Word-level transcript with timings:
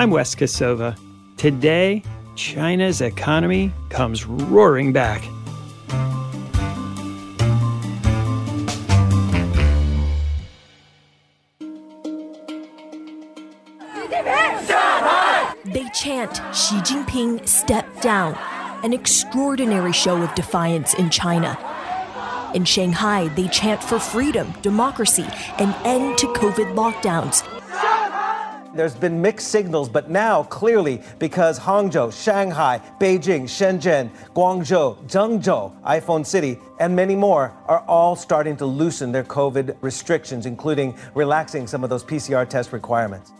I'm 0.00 0.12
Wes 0.12 0.36
Kosova. 0.36 0.96
Today, 1.36 2.04
China's 2.36 3.00
economy 3.00 3.72
comes 3.88 4.26
roaring 4.26 4.92
back. 4.92 5.22
They 15.64 15.88
chant 15.92 16.36
Xi 16.54 16.76
Jinping 16.76 17.48
step 17.48 18.00
down, 18.00 18.38
an 18.84 18.92
extraordinary 18.92 19.92
show 19.92 20.22
of 20.22 20.32
defiance 20.36 20.94
in 20.94 21.10
China. 21.10 21.58
In 22.54 22.64
Shanghai, 22.64 23.26
they 23.34 23.48
chant 23.48 23.82
for 23.82 23.98
freedom, 23.98 24.54
democracy, 24.62 25.26
and 25.58 25.74
end 25.84 26.18
to 26.18 26.28
COVID 26.28 26.76
lockdowns. 26.76 27.42
There's 28.78 28.94
been 28.94 29.20
mixed 29.20 29.48
signals, 29.48 29.88
but 29.88 30.08
now 30.08 30.44
clearly 30.44 31.02
because 31.18 31.58
Hangzhou, 31.58 32.12
Shanghai, 32.12 32.80
Beijing, 33.00 33.42
Shenzhen, 33.42 34.08
Guangzhou, 34.36 35.04
Zhengzhou, 35.08 35.82
iPhone 35.82 36.24
City, 36.24 36.60
and 36.78 36.94
many 36.94 37.16
more 37.16 37.52
are 37.66 37.80
all 37.88 38.14
starting 38.14 38.56
to 38.58 38.66
loosen 38.66 39.10
their 39.10 39.24
COVID 39.24 39.76
restrictions, 39.80 40.46
including 40.46 40.96
relaxing 41.16 41.66
some 41.66 41.82
of 41.82 41.90
those 41.90 42.04
PCR 42.04 42.48
test 42.48 42.72
requirements. 42.72 43.32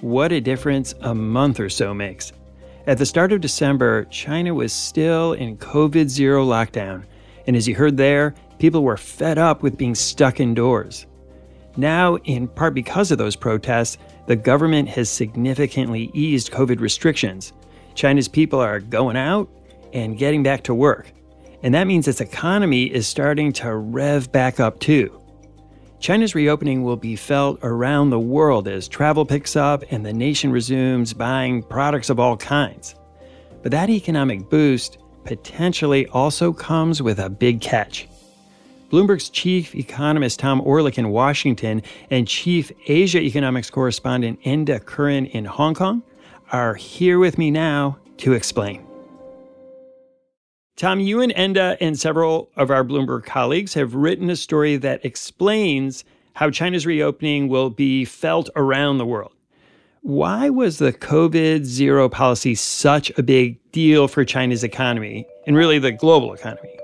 What 0.00 0.32
a 0.32 0.40
difference 0.40 0.94
a 1.02 1.14
month 1.14 1.60
or 1.60 1.68
so 1.68 1.92
makes. 1.92 2.32
At 2.86 2.96
the 2.96 3.04
start 3.04 3.32
of 3.32 3.42
December, 3.42 4.06
China 4.06 4.54
was 4.54 4.72
still 4.72 5.34
in 5.34 5.58
COVID 5.58 6.08
zero 6.08 6.46
lockdown. 6.46 7.04
And 7.46 7.54
as 7.54 7.68
you 7.68 7.74
heard 7.74 7.98
there, 7.98 8.34
people 8.58 8.82
were 8.82 8.96
fed 8.96 9.36
up 9.36 9.62
with 9.62 9.76
being 9.76 9.94
stuck 9.94 10.40
indoors. 10.40 11.04
Now, 11.76 12.16
in 12.18 12.48
part 12.48 12.74
because 12.74 13.10
of 13.10 13.18
those 13.18 13.36
protests, 13.36 13.98
the 14.26 14.36
government 14.36 14.88
has 14.88 15.08
significantly 15.08 16.10
eased 16.14 16.50
COVID 16.50 16.80
restrictions. 16.80 17.52
China's 17.94 18.28
people 18.28 18.60
are 18.60 18.80
going 18.80 19.16
out 19.16 19.48
and 19.92 20.18
getting 20.18 20.42
back 20.42 20.62
to 20.64 20.74
work. 20.74 21.12
And 21.62 21.74
that 21.74 21.86
means 21.86 22.08
its 22.08 22.20
economy 22.20 22.84
is 22.84 23.06
starting 23.06 23.52
to 23.54 23.74
rev 23.74 24.32
back 24.32 24.60
up 24.60 24.80
too. 24.80 25.20
China's 25.98 26.34
reopening 26.34 26.82
will 26.82 26.96
be 26.96 27.14
felt 27.14 27.58
around 27.62 28.08
the 28.08 28.18
world 28.18 28.66
as 28.66 28.88
travel 28.88 29.26
picks 29.26 29.54
up 29.54 29.84
and 29.90 30.04
the 30.04 30.12
nation 30.12 30.50
resumes 30.50 31.12
buying 31.12 31.62
products 31.62 32.08
of 32.08 32.18
all 32.18 32.38
kinds. 32.38 32.94
But 33.62 33.72
that 33.72 33.90
economic 33.90 34.48
boost 34.48 34.96
potentially 35.24 36.06
also 36.06 36.52
comes 36.54 37.02
with 37.02 37.18
a 37.18 37.28
big 37.28 37.60
catch. 37.60 38.08
Bloomberg's 38.90 39.30
chief 39.30 39.74
economist 39.76 40.40
Tom 40.40 40.60
Orlik 40.60 40.98
in 40.98 41.10
Washington 41.10 41.80
and 42.10 42.26
chief 42.26 42.72
Asia 42.88 43.20
economics 43.20 43.70
correspondent 43.70 44.42
Enda 44.42 44.84
Curran 44.84 45.26
in 45.26 45.44
Hong 45.44 45.74
Kong 45.74 46.02
are 46.50 46.74
here 46.74 47.20
with 47.20 47.38
me 47.38 47.52
now 47.52 47.96
to 48.16 48.32
explain. 48.32 48.84
Tom, 50.76 50.98
you 50.98 51.20
and 51.20 51.32
Enda 51.34 51.76
and 51.80 51.98
several 51.98 52.50
of 52.56 52.70
our 52.70 52.82
Bloomberg 52.82 53.24
colleagues 53.24 53.74
have 53.74 53.94
written 53.94 54.28
a 54.28 54.34
story 54.34 54.76
that 54.78 55.04
explains 55.04 56.02
how 56.34 56.50
China's 56.50 56.84
reopening 56.84 57.48
will 57.48 57.70
be 57.70 58.04
felt 58.04 58.50
around 58.56 58.98
the 58.98 59.06
world. 59.06 59.32
Why 60.02 60.48
was 60.48 60.78
the 60.78 60.92
COVID 60.92 61.64
zero 61.64 62.08
policy 62.08 62.54
such 62.56 63.10
a 63.18 63.22
big 63.22 63.60
deal 63.70 64.08
for 64.08 64.24
China's 64.24 64.64
economy 64.64 65.26
and 65.46 65.54
really 65.54 65.78
the 65.78 65.92
global 65.92 66.32
economy? 66.32 66.74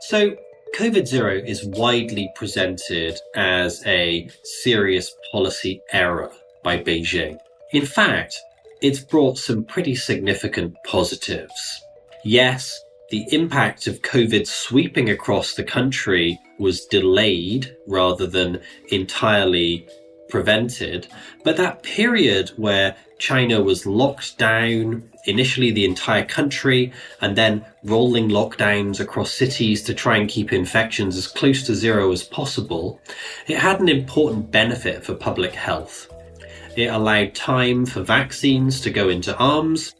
So, 0.00 0.36
COVID 0.74 1.06
zero 1.06 1.34
is 1.34 1.64
widely 1.64 2.30
presented 2.34 3.18
as 3.34 3.82
a 3.86 4.28
serious 4.42 5.14
policy 5.32 5.80
error 5.92 6.30
by 6.62 6.78
Beijing. 6.78 7.38
In 7.72 7.86
fact, 7.86 8.38
it's 8.82 9.00
brought 9.00 9.38
some 9.38 9.64
pretty 9.64 9.94
significant 9.94 10.74
positives. 10.84 11.80
Yes, 12.24 12.78
the 13.10 13.24
impact 13.30 13.86
of 13.86 14.02
COVID 14.02 14.46
sweeping 14.46 15.08
across 15.08 15.54
the 15.54 15.64
country 15.64 16.38
was 16.58 16.84
delayed 16.86 17.74
rather 17.86 18.26
than 18.26 18.60
entirely 18.90 19.88
prevented. 20.28 21.06
But 21.44 21.56
that 21.56 21.82
period 21.82 22.50
where 22.56 22.96
China 23.18 23.62
was 23.62 23.86
locked 23.86 24.38
down, 24.38 25.10
initially 25.24 25.70
the 25.70 25.84
entire 25.84 26.24
country, 26.24 26.92
and 27.20 27.36
then 27.36 27.64
rolling 27.84 28.28
lockdowns 28.28 29.00
across 29.00 29.32
cities 29.32 29.82
to 29.84 29.94
try 29.94 30.16
and 30.16 30.28
keep 30.28 30.52
infections 30.52 31.16
as 31.16 31.26
close 31.26 31.64
to 31.66 31.74
zero 31.74 32.12
as 32.12 32.22
possible, 32.22 33.00
it 33.46 33.58
had 33.58 33.80
an 33.80 33.88
important 33.88 34.50
benefit 34.50 35.04
for 35.04 35.14
public 35.14 35.54
health. 35.54 36.12
It 36.76 36.86
allowed 36.86 37.34
time 37.34 37.86
for 37.86 38.02
vaccines 38.02 38.80
to 38.82 38.90
go 38.90 39.08
into 39.08 39.36
arms, 39.38 39.94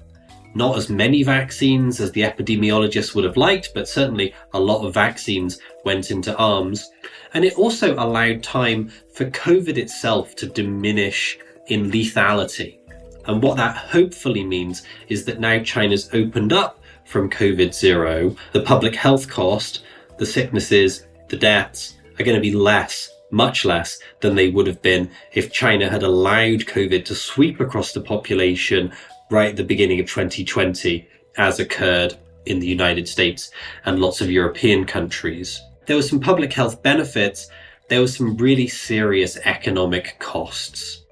not 0.56 0.76
as 0.76 0.88
many 0.88 1.22
vaccines 1.22 2.00
as 2.00 2.12
the 2.12 2.22
epidemiologists 2.22 3.14
would 3.14 3.24
have 3.24 3.36
liked, 3.36 3.70
but 3.74 3.88
certainly 3.88 4.34
a 4.54 4.60
lot 4.60 4.84
of 4.84 4.94
vaccines 4.94 5.58
went 5.84 6.10
into 6.10 6.36
arms. 6.36 6.90
And 7.34 7.44
it 7.44 7.58
also 7.58 7.94
allowed 7.94 8.42
time 8.42 8.90
for 9.12 9.26
COVID 9.26 9.76
itself 9.76 10.34
to 10.36 10.46
diminish 10.46 11.38
in 11.68 11.90
lethality. 11.90 12.78
And 13.26 13.42
what 13.42 13.56
that 13.56 13.76
hopefully 13.76 14.44
means 14.44 14.82
is 15.08 15.24
that 15.26 15.40
now 15.40 15.62
China's 15.62 16.08
opened 16.12 16.52
up 16.52 16.80
from 17.04 17.30
COVID 17.30 17.74
zero, 17.74 18.34
the 18.52 18.62
public 18.62 18.94
health 18.94 19.28
cost, 19.28 19.84
the 20.18 20.26
sicknesses, 20.26 21.06
the 21.28 21.36
deaths 21.36 21.96
are 22.18 22.24
going 22.24 22.36
to 22.36 22.40
be 22.40 22.52
less, 22.54 23.10
much 23.30 23.64
less 23.64 23.98
than 24.20 24.34
they 24.34 24.48
would 24.48 24.66
have 24.66 24.80
been 24.80 25.10
if 25.32 25.52
China 25.52 25.90
had 25.90 26.02
allowed 26.02 26.60
COVID 26.60 27.04
to 27.04 27.14
sweep 27.14 27.60
across 27.60 27.92
the 27.92 28.00
population 28.00 28.92
right 29.30 29.50
at 29.50 29.56
the 29.56 29.64
beginning 29.64 30.00
of 30.00 30.06
2020, 30.06 31.06
as 31.36 31.58
occurred 31.58 32.16
in 32.46 32.60
the 32.60 32.66
United 32.66 33.08
States 33.08 33.50
and 33.84 34.00
lots 34.00 34.20
of 34.20 34.30
European 34.30 34.84
countries. 34.84 35.60
There 35.86 35.96
were 35.96 36.02
some 36.02 36.20
public 36.20 36.52
health 36.52 36.82
benefits. 36.82 37.48
There 37.88 38.00
were 38.00 38.08
some 38.08 38.36
really 38.36 38.68
serious 38.68 39.36
economic 39.44 40.16
costs. 40.18 41.02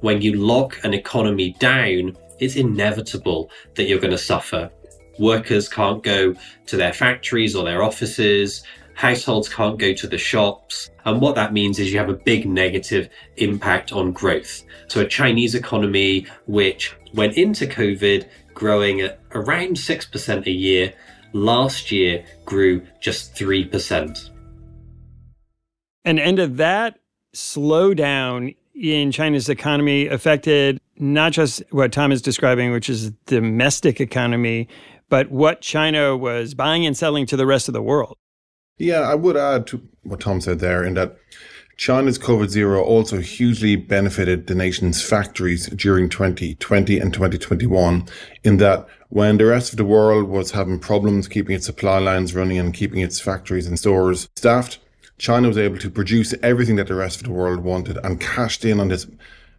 When 0.00 0.22
you 0.22 0.34
lock 0.34 0.78
an 0.84 0.94
economy 0.94 1.56
down, 1.58 2.16
it's 2.38 2.56
inevitable 2.56 3.50
that 3.74 3.84
you're 3.84 4.00
going 4.00 4.10
to 4.10 4.18
suffer. 4.18 4.70
Workers 5.18 5.68
can't 5.68 6.02
go 6.02 6.34
to 6.66 6.76
their 6.76 6.92
factories 6.92 7.54
or 7.54 7.64
their 7.64 7.82
offices. 7.82 8.64
Households 8.94 9.48
can't 9.48 9.78
go 9.78 9.92
to 9.92 10.06
the 10.06 10.18
shops. 10.18 10.90
And 11.04 11.20
what 11.20 11.34
that 11.34 11.52
means 11.52 11.78
is 11.78 11.92
you 11.92 11.98
have 11.98 12.08
a 12.08 12.14
big 12.14 12.46
negative 12.46 13.08
impact 13.36 13.92
on 13.92 14.12
growth. 14.12 14.62
So 14.88 15.00
a 15.00 15.06
Chinese 15.06 15.54
economy, 15.54 16.26
which 16.46 16.94
went 17.12 17.36
into 17.36 17.66
COVID 17.66 18.28
growing 18.54 19.00
at 19.00 19.20
around 19.32 19.76
6% 19.76 20.46
a 20.46 20.50
year, 20.50 20.94
last 21.32 21.90
year 21.90 22.24
grew 22.44 22.82
just 23.00 23.34
3%. 23.34 24.30
And 26.04 26.18
Enda 26.18 26.56
that 26.56 26.98
slowdown 27.34 28.54
in 28.74 29.10
China's 29.10 29.48
economy 29.48 30.06
affected 30.06 30.80
not 30.98 31.32
just 31.32 31.62
what 31.70 31.92
Tom 31.92 32.12
is 32.12 32.22
describing, 32.22 32.70
which 32.70 32.88
is 32.88 33.10
domestic 33.26 34.00
economy, 34.00 34.68
but 35.08 35.30
what 35.30 35.60
China 35.60 36.16
was 36.16 36.54
buying 36.54 36.86
and 36.86 36.96
selling 36.96 37.26
to 37.26 37.36
the 37.36 37.46
rest 37.46 37.68
of 37.68 37.74
the 37.74 37.82
world. 37.82 38.16
Yeah, 38.78 39.00
I 39.00 39.14
would 39.14 39.36
add 39.36 39.66
to 39.68 39.82
what 40.02 40.20
Tom 40.20 40.40
said 40.40 40.58
there 40.58 40.82
in 40.82 40.94
that 40.94 41.16
China's 41.76 42.18
COVID 42.18 42.48
zero 42.48 42.82
also 42.82 43.20
hugely 43.20 43.76
benefited 43.76 44.46
the 44.46 44.54
nation's 44.54 45.02
factories 45.02 45.66
during 45.68 46.08
2020 46.08 46.98
and 46.98 47.12
2021 47.12 48.06
in 48.44 48.56
that 48.58 48.86
When 49.14 49.38
the 49.38 49.46
rest 49.46 49.72
of 49.72 49.76
the 49.76 49.84
world 49.84 50.28
was 50.28 50.50
having 50.50 50.80
problems 50.80 51.28
keeping 51.28 51.54
its 51.54 51.66
supply 51.66 51.98
lines 51.98 52.34
running 52.34 52.58
and 52.58 52.74
keeping 52.74 52.98
its 52.98 53.20
factories 53.20 53.68
and 53.68 53.78
stores 53.78 54.28
staffed, 54.34 54.80
China 55.18 55.46
was 55.46 55.58
able 55.58 55.78
to 55.78 55.88
produce 55.88 56.34
everything 56.42 56.74
that 56.76 56.88
the 56.88 56.96
rest 56.96 57.18
of 57.18 57.24
the 57.24 57.32
world 57.32 57.60
wanted 57.60 57.96
and 58.02 58.20
cashed 58.20 58.64
in 58.64 58.80
on 58.80 58.88
this 58.88 59.06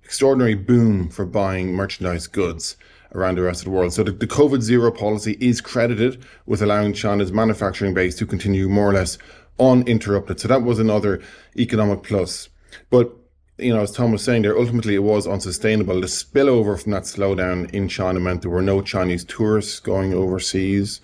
extraordinary 0.03 0.55
boom 0.55 1.07
for 1.07 1.25
buying 1.25 1.71
merchandise 1.71 2.27
goods 2.27 2.75
around 3.15 3.37
the 3.37 3.41
rest 3.41 3.61
of 3.61 3.65
the 3.65 3.71
world. 3.71 3.93
So 3.93 4.03
the, 4.03 4.11
the 4.11 4.27
COVID 4.27 4.61
zero 4.61 4.91
policy 4.91 5.37
is 5.39 5.61
credited 5.61 6.23
with 6.45 6.61
allowing 6.61 6.93
China's 6.93 7.31
manufacturing 7.31 7.93
base 7.93 8.15
to 8.17 8.25
continue 8.25 8.69
more 8.69 8.89
or 8.89 8.93
less 8.93 9.17
uninterrupted. 9.59 10.39
So 10.39 10.47
that 10.47 10.63
was 10.63 10.79
another 10.79 11.21
economic 11.57 12.03
plus. 12.03 12.49
But 12.89 13.15
you 13.57 13.73
know, 13.73 13.81
as 13.81 13.91
Tom 13.91 14.11
was 14.11 14.23
saying 14.23 14.41
there, 14.41 14.57
ultimately 14.57 14.95
it 14.95 15.03
was 15.03 15.25
unsustainable. 15.25 16.01
The 16.01 16.07
spillover 16.07 16.81
from 16.81 16.91
that 16.91 17.03
slowdown 17.03 17.73
in 17.73 17.87
China 17.87 18.19
meant 18.19 18.41
there 18.41 18.51
were 18.51 18.61
no 18.61 18.81
Chinese 18.81 19.23
tourists 19.23 19.79
going 19.79 20.13
overseas. 20.13 20.99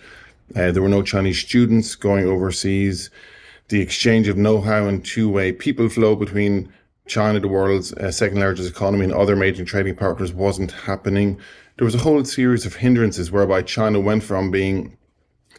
Uh, 0.53 0.71
there 0.71 0.81
were 0.81 0.89
no 0.89 1.01
Chinese 1.01 1.39
students 1.39 1.95
going 1.95 2.25
overseas. 2.25 3.09
The 3.69 3.79
exchange 3.79 4.27
of 4.27 4.35
know-how 4.35 4.85
and 4.85 5.03
two-way 5.05 5.53
people 5.53 5.87
flow 5.87 6.13
between 6.17 6.73
China, 7.07 7.39
the 7.39 7.47
world's 7.47 7.93
uh, 7.93 8.11
second 8.11 8.39
largest 8.39 8.69
economy, 8.69 9.05
and 9.05 9.13
other 9.13 9.37
major 9.37 9.63
trading 9.63 9.95
partners 9.95 10.33
wasn't 10.33 10.71
happening. 10.71 11.39
There 11.81 11.87
was 11.87 11.95
a 11.95 12.05
whole 12.05 12.23
series 12.25 12.67
of 12.67 12.75
hindrances 12.75 13.31
whereby 13.31 13.63
China 13.63 13.99
went 13.99 14.21
from 14.23 14.51
being 14.51 14.97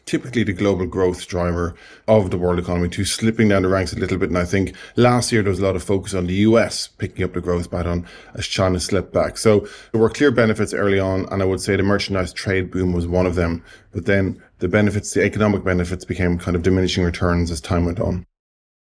typically 0.07 0.45
the 0.45 0.53
global 0.53 0.87
growth 0.87 1.27
driver 1.27 1.75
of 2.07 2.31
the 2.31 2.39
world 2.39 2.61
economy 2.61 2.91
to 2.91 3.05
slipping 3.05 3.49
down 3.49 3.63
the 3.63 3.69
ranks 3.69 3.93
a 3.93 3.99
little 3.99 4.19
bit. 4.19 4.29
And 4.29 4.39
I 4.39 4.45
think 4.45 4.73
last 4.95 5.33
year 5.33 5.43
there 5.43 5.51
was 5.51 5.59
a 5.59 5.65
lot 5.65 5.75
of 5.75 5.83
focus 5.83 6.15
on 6.15 6.29
the 6.29 6.35
US 6.35 6.87
picking 6.87 7.25
up 7.25 7.33
the 7.33 7.41
growth 7.41 7.73
baton 7.73 8.07
as 8.35 8.47
China 8.47 8.79
slipped 8.79 9.13
back. 9.13 9.37
So 9.37 9.67
there 9.91 10.01
were 10.01 10.09
clear 10.09 10.31
benefits 10.31 10.73
early 10.73 11.01
on. 11.01 11.27
And 11.33 11.43
I 11.43 11.45
would 11.45 11.61
say 11.61 11.75
the 11.75 11.83
merchandise 11.83 12.33
trade 12.33 12.71
boom 12.71 12.93
was 12.93 13.09
one 13.09 13.27
of 13.27 13.35
them. 13.35 13.65
But 13.91 14.07
then 14.07 14.41
the 14.61 14.69
benefits, 14.69 15.15
the 15.15 15.25
economic 15.25 15.65
benefits 15.65 16.05
became 16.05 16.39
kind 16.39 16.55
of 16.55 16.63
diminishing 16.63 17.03
returns 17.03 17.51
as 17.51 17.61
time 17.61 17.85
went 17.85 17.99
on. 17.99 18.27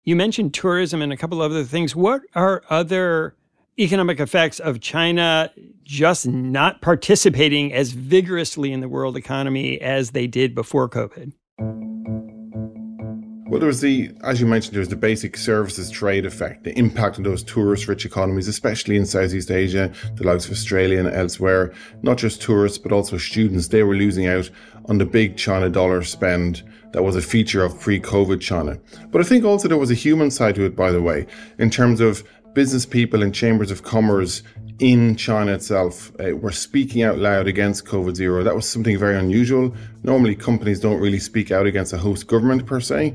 You 0.02 0.16
mentioned 0.16 0.52
tourism 0.52 1.00
and 1.00 1.12
a 1.12 1.16
couple 1.16 1.40
of 1.40 1.52
other 1.52 1.62
things. 1.62 1.94
What 1.94 2.22
are 2.34 2.64
other 2.68 3.36
economic 3.80 4.20
effects 4.20 4.60
of 4.60 4.80
China 4.80 5.50
just 5.82 6.26
not 6.26 6.82
participating 6.82 7.72
as 7.72 7.92
vigorously 7.92 8.72
in 8.72 8.80
the 8.80 8.88
world 8.88 9.16
economy 9.16 9.80
as 9.80 10.10
they 10.10 10.26
did 10.26 10.54
before 10.54 10.88
COVID? 10.88 11.32
Well, 13.50 13.58
there 13.58 13.66
was 13.66 13.80
the, 13.80 14.12
as 14.22 14.40
you 14.40 14.46
mentioned, 14.46 14.74
there 14.74 14.80
was 14.80 14.90
the 14.90 14.96
basic 14.96 15.36
services 15.36 15.90
trade 15.90 16.24
effect, 16.24 16.62
the 16.62 16.78
impact 16.78 17.16
on 17.16 17.24
those 17.24 17.42
tourist 17.42 17.88
rich 17.88 18.04
economies, 18.04 18.46
especially 18.46 18.96
in 18.96 19.04
Southeast 19.04 19.50
Asia, 19.50 19.92
the 20.14 20.24
likes 20.24 20.46
of 20.46 20.52
Australia 20.52 21.00
and 21.00 21.08
elsewhere. 21.08 21.72
Not 22.02 22.18
just 22.18 22.40
tourists, 22.40 22.78
but 22.78 22.92
also 22.92 23.18
students. 23.18 23.66
They 23.66 23.82
were 23.82 23.96
losing 23.96 24.28
out 24.28 24.48
on 24.84 24.98
the 24.98 25.04
big 25.04 25.36
China 25.36 25.68
dollar 25.68 26.02
spend 26.02 26.62
that 26.92 27.02
was 27.02 27.16
a 27.16 27.22
feature 27.22 27.64
of 27.64 27.78
pre 27.80 27.98
COVID 27.98 28.40
China. 28.40 28.78
But 29.10 29.20
I 29.20 29.24
think 29.24 29.44
also 29.44 29.66
there 29.66 29.76
was 29.76 29.90
a 29.90 29.94
human 29.94 30.30
side 30.30 30.54
to 30.54 30.64
it, 30.64 30.76
by 30.76 30.92
the 30.92 31.02
way, 31.02 31.26
in 31.58 31.70
terms 31.70 32.00
of 32.00 32.22
business 32.54 32.86
people 32.86 33.22
and 33.22 33.34
chambers 33.34 33.70
of 33.70 33.82
commerce 33.82 34.42
in 34.80 35.14
China 35.14 35.52
itself 35.52 36.10
uh, 36.20 36.34
were 36.36 36.52
speaking 36.52 37.02
out 37.02 37.18
loud 37.18 37.46
against 37.46 37.84
COVID 37.84 38.16
zero. 38.16 38.42
That 38.42 38.54
was 38.54 38.68
something 38.68 38.98
very 38.98 39.16
unusual. 39.16 39.74
Normally, 40.02 40.34
companies 40.34 40.80
don't 40.80 41.00
really 41.00 41.18
speak 41.18 41.50
out 41.50 41.66
against 41.66 41.92
a 41.92 41.98
host 41.98 42.26
government 42.26 42.66
per 42.66 42.80
se, 42.80 43.14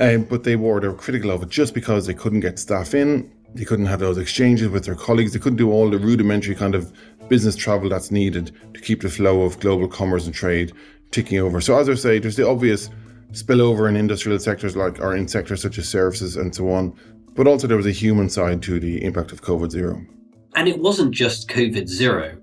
uh, 0.00 0.18
but 0.18 0.44
they 0.44 0.56
were 0.56 0.80
they 0.80 0.88
were 0.88 0.94
critical 0.94 1.30
of 1.30 1.42
it 1.42 1.50
just 1.50 1.74
because 1.74 2.06
they 2.06 2.14
couldn't 2.14 2.40
get 2.40 2.58
staff 2.58 2.94
in, 2.94 3.30
they 3.54 3.64
couldn't 3.64 3.86
have 3.86 4.00
those 4.00 4.18
exchanges 4.18 4.68
with 4.68 4.84
their 4.84 4.94
colleagues, 4.94 5.32
they 5.32 5.38
couldn't 5.38 5.58
do 5.58 5.70
all 5.70 5.90
the 5.90 5.98
rudimentary 5.98 6.54
kind 6.54 6.74
of 6.74 6.92
business 7.28 7.54
travel 7.54 7.88
that's 7.88 8.10
needed 8.10 8.52
to 8.72 8.80
keep 8.80 9.02
the 9.02 9.10
flow 9.10 9.42
of 9.42 9.60
global 9.60 9.88
commerce 9.88 10.26
and 10.26 10.34
trade 10.34 10.72
ticking 11.10 11.38
over. 11.38 11.60
So, 11.60 11.78
as 11.78 11.88
I 11.88 11.94
say, 11.94 12.18
there's 12.18 12.36
the 12.36 12.48
obvious 12.48 12.88
spillover 13.32 13.88
in 13.88 13.96
industrial 13.96 14.38
sectors 14.38 14.76
like 14.76 15.00
or 15.00 15.14
in 15.14 15.26
sectors 15.28 15.60
such 15.60 15.76
as 15.78 15.88
services 15.88 16.36
and 16.36 16.54
so 16.54 16.70
on 16.70 16.96
but 17.34 17.46
also 17.46 17.66
there 17.66 17.76
was 17.76 17.86
a 17.86 17.92
human 17.92 18.28
side 18.28 18.62
to 18.62 18.80
the 18.80 19.02
impact 19.04 19.32
of 19.32 19.42
COVID 19.42 19.70
zero. 19.70 20.04
And 20.54 20.68
it 20.68 20.78
wasn't 20.78 21.12
just 21.12 21.48
COVID 21.48 21.88
zero. 21.88 22.36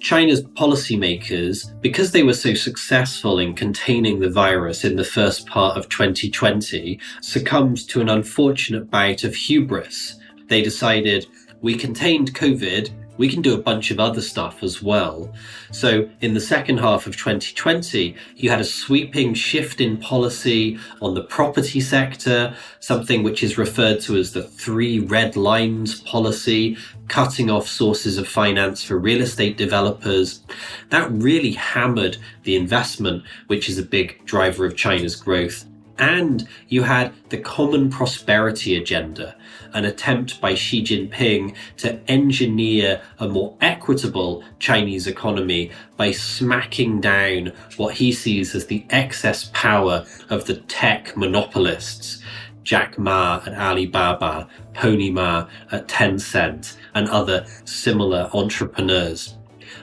China's 0.00 0.42
policymakers, 0.42 1.80
because 1.80 2.10
they 2.10 2.24
were 2.24 2.34
so 2.34 2.54
successful 2.54 3.38
in 3.38 3.54
containing 3.54 4.18
the 4.18 4.28
virus 4.28 4.84
in 4.84 4.96
the 4.96 5.04
first 5.04 5.46
part 5.46 5.76
of 5.76 5.88
2020, 5.88 6.98
succumbed 7.20 7.88
to 7.88 8.00
an 8.00 8.08
unfortunate 8.08 8.90
bout 8.90 9.22
of 9.22 9.32
hubris. 9.32 10.16
They 10.48 10.60
decided, 10.60 11.26
we 11.60 11.76
contained 11.76 12.34
COVID, 12.34 12.90
we 13.22 13.28
can 13.28 13.40
do 13.40 13.54
a 13.54 13.68
bunch 13.70 13.92
of 13.92 14.00
other 14.00 14.20
stuff 14.20 14.64
as 14.64 14.82
well. 14.82 15.32
So, 15.70 16.10
in 16.22 16.34
the 16.34 16.40
second 16.40 16.78
half 16.78 17.06
of 17.06 17.16
2020, 17.16 18.16
you 18.34 18.50
had 18.50 18.60
a 18.60 18.64
sweeping 18.64 19.32
shift 19.34 19.80
in 19.80 19.96
policy 19.98 20.76
on 21.00 21.14
the 21.14 21.22
property 21.22 21.80
sector, 21.80 22.56
something 22.80 23.22
which 23.22 23.44
is 23.44 23.56
referred 23.56 24.00
to 24.00 24.16
as 24.16 24.32
the 24.32 24.42
three 24.42 24.98
red 24.98 25.36
lines 25.36 26.00
policy, 26.00 26.76
cutting 27.06 27.48
off 27.48 27.68
sources 27.68 28.18
of 28.18 28.26
finance 28.26 28.82
for 28.82 28.98
real 28.98 29.20
estate 29.20 29.56
developers. 29.56 30.42
That 30.90 31.08
really 31.12 31.52
hammered 31.52 32.16
the 32.42 32.56
investment, 32.56 33.22
which 33.46 33.68
is 33.68 33.78
a 33.78 33.84
big 33.84 34.26
driver 34.26 34.66
of 34.66 34.74
China's 34.74 35.14
growth. 35.14 35.64
And 35.96 36.48
you 36.66 36.82
had 36.82 37.12
the 37.28 37.38
Common 37.38 37.88
Prosperity 37.88 38.76
Agenda, 38.76 39.36
an 39.74 39.84
attempt 39.84 40.40
by 40.40 40.54
Xi 40.54 40.82
Jinping 40.82 41.54
to 41.78 41.98
engineer 42.10 43.00
a 43.18 43.28
more 43.28 43.56
equitable 43.60 44.44
Chinese 44.58 45.06
economy 45.06 45.70
by 45.96 46.12
smacking 46.12 47.00
down 47.00 47.52
what 47.76 47.94
he 47.94 48.12
sees 48.12 48.54
as 48.54 48.66
the 48.66 48.84
excess 48.90 49.50
power 49.52 50.04
of 50.30 50.46
the 50.46 50.56
tech 50.56 51.16
monopolists. 51.16 52.22
Jack 52.62 52.98
Ma 52.98 53.42
at 53.44 53.54
Alibaba, 53.54 54.48
Pony 54.74 55.10
Ma 55.10 55.48
at 55.72 55.88
Tencent, 55.88 56.76
and 56.94 57.08
other 57.08 57.44
similar 57.64 58.30
entrepreneurs. 58.32 59.36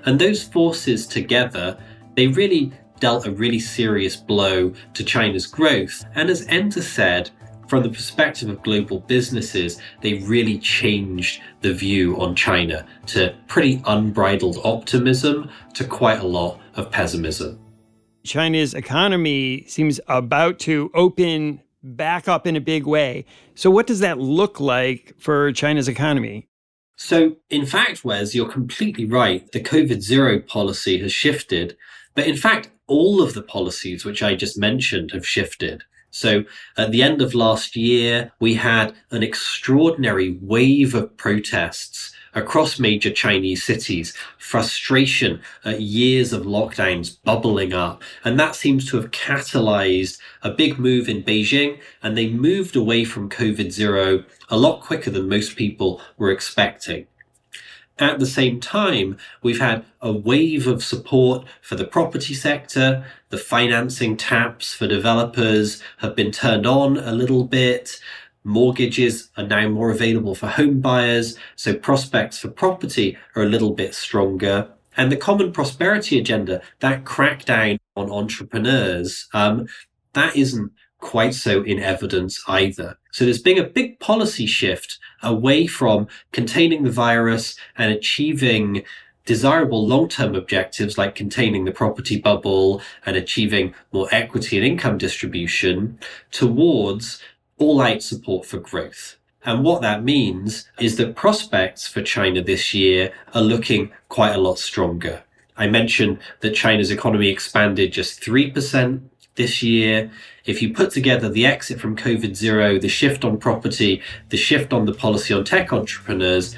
And 0.06 0.20
those 0.20 0.44
forces 0.44 1.06
together, 1.06 1.78
they 2.16 2.28
really 2.28 2.72
dealt 3.00 3.26
a 3.26 3.32
really 3.32 3.60
serious 3.60 4.16
blow 4.16 4.74
to 4.94 5.04
China's 5.04 5.48
growth. 5.48 6.06
And 6.16 6.30
as 6.30 6.46
Enda 6.48 6.82
said, 6.82 7.32
from 7.70 7.84
the 7.84 7.90
perspective 7.90 8.50
of 8.50 8.64
global 8.64 9.00
businesses, 9.02 9.80
they 10.02 10.16
really 10.16 10.58
changed 10.58 11.42
the 11.62 11.74
view 11.74 12.20
on 12.20 12.36
China 12.36 12.86
to 13.06 13.36
pretty 13.48 13.82
unbridled 13.86 14.58
optimism 14.64 15.50
to 15.76 15.86
quite 15.86 16.20
a 16.20 16.28
lot 16.28 16.60
of 16.76 16.92
pessimism. 16.92 17.60
China's 18.26 18.74
economy 18.74 19.64
seems 19.68 20.00
about 20.08 20.60
to 20.60 20.92
open 20.96 21.62
back 21.84 22.28
up 22.28 22.48
in 22.48 22.56
a 22.56 22.62
big 22.62 22.86
way. 22.86 23.26
So, 23.56 23.70
what 23.70 23.88
does 23.88 24.00
that 24.00 24.18
look 24.18 24.60
like 24.60 25.14
for 25.18 25.52
China's 25.52 25.88
economy? 25.88 26.48
So, 26.98 27.38
in 27.50 27.66
fact, 27.66 28.04
Wes, 28.04 28.36
you're 28.36 28.52
completely 28.52 29.06
right. 29.06 29.50
The 29.52 29.62
COVID 29.62 30.02
zero 30.02 30.40
policy 30.40 31.00
has 31.02 31.14
shifted. 31.14 31.78
But 32.14 32.28
in 32.28 32.36
fact, 32.36 32.70
all 32.88 33.22
of 33.22 33.34
the 33.34 33.44
policies 33.44 34.04
which 34.04 34.22
I 34.22 34.36
just 34.36 34.58
mentioned 34.58 35.12
have 35.12 35.26
shifted. 35.26 35.84
So 36.12 36.44
at 36.78 36.92
the 36.92 37.04
end 37.04 37.22
of 37.22 37.34
last 37.34 37.76
year, 37.76 38.32
we 38.40 38.56
had 38.56 38.94
an 39.12 39.24
extraordinary 39.24 40.38
wave 40.42 40.96
of 40.96 41.16
protests 41.18 42.14
across 42.34 42.80
major 42.80 43.12
Chinese 43.12 43.64
cities, 43.64 44.16
frustration 44.38 45.42
at 45.66 45.82
years 45.82 46.32
of 46.34 46.44
lockdowns 46.44 47.18
bubbling 47.24 47.74
up. 47.74 48.04
And 48.24 48.40
that 48.40 48.56
seems 48.56 48.90
to 48.90 48.98
have 48.98 49.12
catalyzed 49.12 50.20
a 50.44 50.52
big 50.52 50.80
move 50.80 51.10
in 51.10 51.24
Beijing. 51.24 51.80
And 52.04 52.18
they 52.18 52.30
moved 52.30 52.76
away 52.76 53.04
from 53.04 53.30
COVID 53.30 53.72
zero 53.72 54.24
a 54.50 54.58
lot 54.58 54.82
quicker 54.82 55.10
than 55.10 55.30
most 55.30 55.56
people 55.56 56.02
were 56.18 56.32
expecting. 56.32 57.08
At 58.00 58.20
the 58.20 58.26
same 58.26 58.62
time, 58.62 59.18
we've 59.44 59.60
had 59.60 59.84
a 60.02 60.12
wave 60.12 60.68
of 60.68 60.84
support 60.84 61.46
for 61.62 61.76
the 61.76 61.86
property 61.86 62.34
sector. 62.34 63.06
The 63.28 63.38
financing 63.38 64.16
taps 64.16 64.74
for 64.74 64.88
developers 64.88 65.84
have 65.98 66.16
been 66.16 66.32
turned 66.32 66.66
on 66.66 66.98
a 66.98 67.12
little 67.12 67.44
bit. 67.44 68.00
Mortgages 68.46 69.30
are 69.36 69.46
now 69.46 69.68
more 69.68 69.92
available 69.92 70.34
for 70.34 70.48
home 70.48 70.80
buyers. 70.80 71.38
So 71.58 71.74
prospects 71.74 72.40
for 72.40 72.48
property 72.48 73.18
are 73.36 73.44
a 73.44 73.50
little 73.50 73.72
bit 73.72 73.94
stronger. 73.94 74.70
And 74.96 75.12
the 75.12 75.18
common 75.18 75.52
prosperity 75.52 76.18
agenda, 76.18 76.62
that 76.80 77.04
crackdown 77.04 77.80
on 77.98 78.10
entrepreneurs, 78.10 79.28
um, 79.34 79.68
that 80.14 80.38
isn't 80.38 80.72
quite 81.00 81.34
so 81.34 81.64
in 81.64 81.80
evidence 81.80 82.42
either. 82.48 82.98
So 83.12 83.26
there's 83.26 83.42
been 83.42 83.58
a 83.58 83.64
big 83.64 84.00
policy 84.00 84.46
shift 84.46 85.00
away 85.24 85.68
from 85.68 86.08
containing 86.32 86.84
the 86.84 86.92
virus 86.92 87.56
and 87.78 87.92
achieving 87.92 88.84
desirable 89.26 89.86
long-term 89.88 90.36
objectives 90.36 90.98
like 90.98 91.16
containing 91.16 91.66
the 91.66 91.72
property 91.72 92.20
bubble 92.20 92.82
and 93.06 93.16
achieving 93.16 93.74
more 93.92 94.08
equity 94.12 94.58
and 94.58 94.66
income 94.66 94.98
distribution 94.98 96.00
towards 96.32 97.22
all-out 97.58 98.02
support 98.02 98.46
for 98.46 98.58
growth. 98.58 99.18
And 99.46 99.64
what 99.64 99.82
that 99.82 100.04
means 100.04 100.68
is 100.80 100.98
that 100.98 101.16
prospects 101.16 101.88
for 101.88 102.02
China 102.02 102.42
this 102.42 102.74
year 102.74 103.14
are 103.34 103.42
looking 103.42 103.92
quite 104.10 104.36
a 104.36 104.40
lot 104.40 104.60
stronger. 104.60 105.24
I 105.56 105.68
mentioned 105.68 106.20
that 106.40 106.56
China's 106.56 106.92
economy 106.92 107.30
expanded 107.30 107.94
just 107.94 108.22
3% 108.22 109.02
this 109.40 109.64
year. 109.64 110.12
If 110.46 110.62
you 110.62 110.74
put 110.74 110.92
together 110.92 111.30
the 111.30 111.48
exit 111.48 111.80
from 111.80 111.96
COVID 111.96 112.36
zero, 112.36 112.78
the 112.78 112.90
shift 112.90 113.24
on 113.24 113.38
property, 113.38 114.04
the 114.28 114.38
shift 114.38 114.74
on 114.74 114.86
the 114.86 114.94
policy 114.94 115.34
on 115.34 115.46
tech 115.46 115.72
entrepreneurs, 115.74 116.56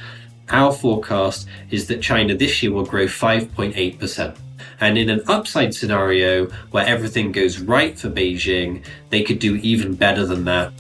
our 0.50 0.74
forecast 0.74 1.48
is 1.70 1.88
that 1.88 2.02
China 2.02 2.36
this 2.36 2.62
year 2.62 2.74
will 2.74 2.86
grow 2.86 3.06
5.8%. 3.06 4.36
And 4.82 4.98
in 4.98 5.10
an 5.10 5.22
upside 5.28 5.76
scenario 5.76 6.48
where 6.72 6.86
everything 6.86 7.32
goes 7.32 7.60
right 7.60 7.98
for 7.98 8.10
Beijing, 8.10 8.84
they 9.12 9.22
could 9.22 9.38
do 9.38 9.56
even 9.58 9.94
better 9.94 10.26
than 10.26 10.44
that. 10.46 10.74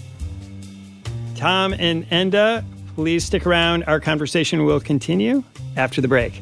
Tom 1.35 1.73
and 1.77 2.09
Enda, 2.09 2.65
please 2.95 3.23
stick 3.23 3.45
around. 3.45 3.83
Our 3.83 3.99
conversation 3.99 4.65
will 4.65 4.79
continue 4.79 5.43
after 5.77 6.01
the 6.01 6.07
break. 6.07 6.41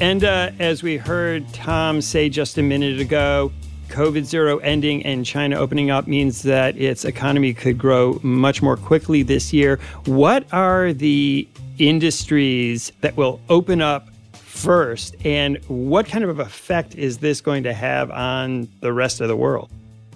And 0.00 0.22
uh, 0.22 0.52
as 0.60 0.84
we 0.84 0.96
heard 0.96 1.52
Tom 1.52 2.00
say 2.00 2.28
just 2.28 2.56
a 2.56 2.62
minute 2.62 3.00
ago, 3.00 3.50
COVID 3.88 4.24
zero 4.24 4.58
ending 4.58 5.04
and 5.04 5.26
China 5.26 5.56
opening 5.56 5.90
up 5.90 6.06
means 6.06 6.42
that 6.42 6.76
its 6.76 7.04
economy 7.04 7.52
could 7.52 7.78
grow 7.78 8.20
much 8.22 8.62
more 8.62 8.76
quickly 8.76 9.24
this 9.24 9.52
year. 9.52 9.80
What 10.04 10.44
are 10.52 10.92
the 10.92 11.48
industries 11.78 12.92
that 13.00 13.16
will 13.16 13.40
open 13.48 13.82
up 13.82 14.08
first, 14.32 15.16
and 15.24 15.58
what 15.66 16.06
kind 16.06 16.24
of 16.24 16.38
effect 16.38 16.94
is 16.94 17.18
this 17.18 17.40
going 17.40 17.64
to 17.64 17.72
have 17.72 18.10
on 18.12 18.68
the 18.80 18.92
rest 18.92 19.20
of 19.20 19.26
the 19.26 19.36
world? 19.36 19.68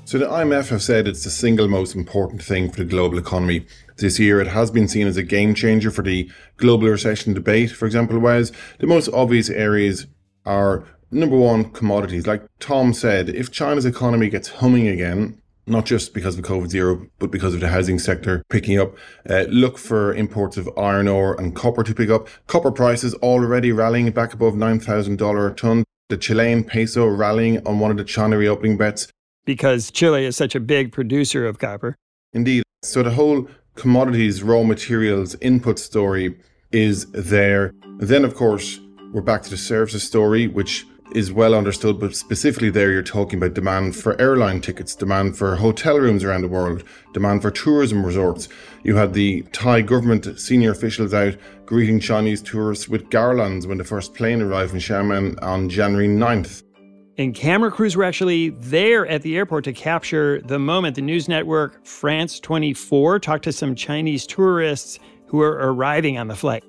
So, 0.05 0.19
the 0.19 0.27
IMF 0.27 0.69
have 0.69 0.83
said 0.83 1.09
it's 1.09 1.25
the 1.25 1.31
single 1.31 1.67
most 1.69 1.95
important 1.95 2.43
thing 2.43 2.71
for 2.71 2.79
the 2.79 2.85
global 2.85 3.19
economy 3.19 3.67
this 4.03 4.19
year. 4.19 4.41
It 4.41 4.49
has 4.49 4.71
been 4.71 4.87
seen 4.87 5.07
as 5.07 5.17
a 5.17 5.23
game 5.23 5.55
changer 5.55 5.91
for 5.91 6.03
the 6.03 6.31
global 6.59 6.89
recession 6.89 7.33
debate, 7.33 7.71
for 7.71 7.87
example, 7.87 8.19
whereas 8.19 8.53
the 8.79 8.87
most 8.87 9.09
obvious 9.09 9.49
areas 9.49 10.07
are 10.45 10.85
number 11.11 11.37
one, 11.37 11.71
commodities. 11.71 12.27
Like 12.27 12.43
Tom 12.59 12.93
said, 12.93 13.31
if 13.31 13.51
China's 13.51 13.87
economy 13.87 14.29
gets 14.29 14.49
humming 14.49 14.89
again, 14.89 15.41
not 15.67 15.87
just 15.87 16.13
because 16.13 16.37
of 16.37 16.45
COVID 16.45 16.69
zero, 16.69 17.07
but 17.19 17.31
because 17.31 17.55
of 17.55 17.61
the 17.61 17.69
housing 17.69 17.99
sector 17.99 18.43
picking 18.49 18.79
up. 18.79 18.97
Uh, 19.29 19.45
look 19.49 19.79
for 19.79 20.15
imports 20.15 20.57
of 20.57 20.69
iron 20.77 21.09
ore 21.09 21.41
and 21.41 21.55
copper 21.55 21.85
to 21.85 21.95
pick 21.95 22.11
up. 22.11 22.29
Copper 22.47 22.73
prices 22.73 23.15
already 23.17 23.71
rallying 23.71 24.11
back 24.11 24.33
above 24.33 24.55
$9,000 24.55 25.51
a 25.51 25.55
ton. 25.55 25.85
The 26.09 26.17
Chilean 26.17 26.65
peso 26.65 27.07
rallying 27.07 27.65
on 27.67 27.79
one 27.79 27.91
of 27.91 27.97
the 27.97 28.05
China 28.05 28.37
reopening 28.37 28.77
bets. 28.77 29.09
Because 29.45 29.91
Chile 29.91 30.25
is 30.25 30.37
such 30.37 30.55
a 30.55 30.61
big 30.61 30.93
producer 30.93 31.47
of 31.47 31.59
copper. 31.59 31.97
Indeed. 32.33 32.65
So 32.83 33.03
the 33.03 33.11
whole 33.11 33.49
commodities, 33.75 34.43
raw 34.43 34.63
materials, 34.63 35.37
input 35.41 35.79
story 35.79 36.37
is 36.71 37.11
there. 37.13 37.73
then, 37.99 38.25
of 38.25 38.35
course, 38.35 38.81
we're 39.13 39.21
back 39.21 39.43
to 39.43 39.51
the 39.51 39.57
services 39.57 40.03
story, 40.03 40.47
which 40.47 40.87
is 41.15 41.33
well 41.33 41.55
understood, 41.55 42.01
but 42.01 42.17
specifically 42.17 42.71
there, 42.71 42.91
you're 42.91 43.03
talking 43.03 43.39
about 43.39 43.55
demand 43.55 43.95
for 43.95 44.19
airline 44.21 44.61
tickets, 44.61 44.95
demand 44.95 45.37
for 45.37 45.57
hotel 45.57 45.99
rooms 45.99 46.25
around 46.25 46.41
the 46.41 46.49
world, 46.49 46.83
demand 47.13 47.43
for 47.43 47.51
tourism 47.51 48.05
resorts. 48.05 48.49
You 48.83 48.97
had 48.97 49.13
the 49.13 49.43
Thai 49.53 49.83
government 49.83 50.41
senior 50.41 50.73
officials 50.73 51.13
out 51.13 51.37
greeting 51.67 52.01
Chinese 52.01 52.43
tourists 52.43 52.89
with 52.89 53.11
garlands 53.11 53.67
when 53.67 53.79
the 53.79 53.85
first 53.85 54.15
plane 54.15 54.41
arrived 54.41 54.73
in 54.73 54.81
Xiamen 54.81 55.43
on 55.43 55.69
January 55.69 56.09
9th. 56.09 56.62
And 57.19 57.35
camera 57.35 57.71
crews 57.71 57.95
were 57.95 58.05
actually 58.05 58.51
there 58.51 59.07
at 59.07 59.21
the 59.21 59.37
airport 59.37 59.65
to 59.65 59.73
capture 59.75 60.41
the 60.41 60.59
moment. 60.59 60.97
The 60.97 61.03
news 61.03 61.29
network 61.29 61.85
France 61.85 62.41
24 62.41 63.19
talked 63.19 63.45
to 63.45 63.53
some 63.53 63.75
Chinese 63.75 64.27
tourists 64.27 64.99
who 65.27 65.37
were 65.39 65.59
arriving 65.61 66.17
on 66.17 66.29
the 66.29 66.37
flight. 66.37 66.65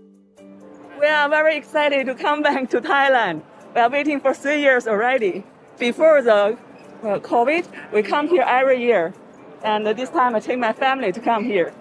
We 0.99 1.07
are 1.07 1.29
very 1.29 1.55
excited 1.55 2.05
to 2.07 2.15
come 2.15 2.41
back 2.41 2.69
to 2.71 2.81
Thailand. 2.81 3.41
We 3.73 3.81
are 3.81 3.89
waiting 3.89 4.19
for 4.19 4.33
three 4.33 4.61
years 4.61 4.85
already. 4.85 5.45
Before 5.79 6.21
the 6.21 6.57
uh, 7.03 7.19
COVID, 7.19 7.65
we 7.93 8.03
come 8.03 8.27
here 8.27 8.43
every 8.45 8.81
year. 8.81 9.13
And 9.63 9.87
this 9.87 10.09
time 10.09 10.35
I 10.35 10.41
take 10.41 10.59
my 10.59 10.73
family 10.73 11.13
to 11.13 11.21
come 11.21 11.45
here. 11.45 11.73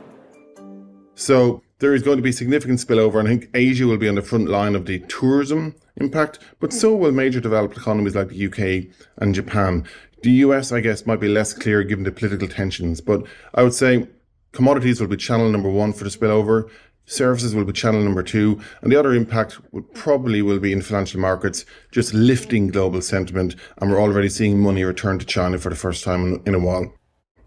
So 1.15 1.63
there 1.83 1.95
is 1.95 2.03
going 2.03 2.17
to 2.17 2.23
be 2.23 2.31
significant 2.31 2.79
spillover. 2.79 3.19
And 3.19 3.27
I 3.27 3.33
think 3.33 3.51
Asia 3.55 3.87
will 3.89 3.99
be 3.99 4.09
on 4.09 4.15
the 4.15 4.23
front 4.23 4.49
line 4.49 4.77
of 4.77 4.87
the 4.87 5.01
tourism 5.01 5.75
impact, 5.97 6.39
but 6.61 6.73
so 6.73 6.95
will 6.95 7.11
major 7.11 7.41
developed 7.41 7.77
economies 7.77 8.15
like 8.15 8.29
the 8.29 8.47
UK 8.47 8.95
and 9.17 9.35
Japan. 9.35 9.85
The 10.23 10.31
US, 10.47 10.71
I 10.71 10.81
guess, 10.81 11.07
might 11.07 11.19
be 11.19 11.27
less 11.27 11.53
clear 11.53 11.83
given 11.83 12.05
the 12.05 12.13
political 12.13 12.47
tensions, 12.47 13.01
but 13.01 13.27
I 13.55 13.65
would 13.65 13.75
say 13.75 14.07
commodities 14.53 15.01
will 15.01 15.09
be 15.09 15.17
channel 15.17 15.51
number 15.51 15.69
one 15.69 15.93
for 15.93 16.05
the 16.05 16.11
spillover. 16.11 16.71
Services 17.07 17.53
will 17.53 17.65
be 17.65 17.73
channel 17.73 18.01
number 18.01 18.23
two, 18.23 18.61
and 18.81 18.93
the 18.93 18.97
other 18.99 19.13
impact 19.13 19.59
probably 19.93 20.41
will 20.41 20.61
be 20.61 20.73
in 20.73 20.83
financial 20.83 21.21
markets, 21.21 21.67
just 21.91 22.15
lifting 22.15 22.69
global 22.69 23.03
sentiment, 23.03 23.57
and 23.79 23.91
we're 23.91 24.01
already 24.01 24.29
seeing 24.29 24.61
money 24.61 24.85
return 24.85 25.19
to 25.19 25.27
China 25.27 25.59
for 25.59 25.69
the 25.69 25.75
first 25.75 26.05
time 26.05 26.27
in, 26.27 26.43
in 26.47 26.55
a 26.55 26.61
while. 26.61 26.95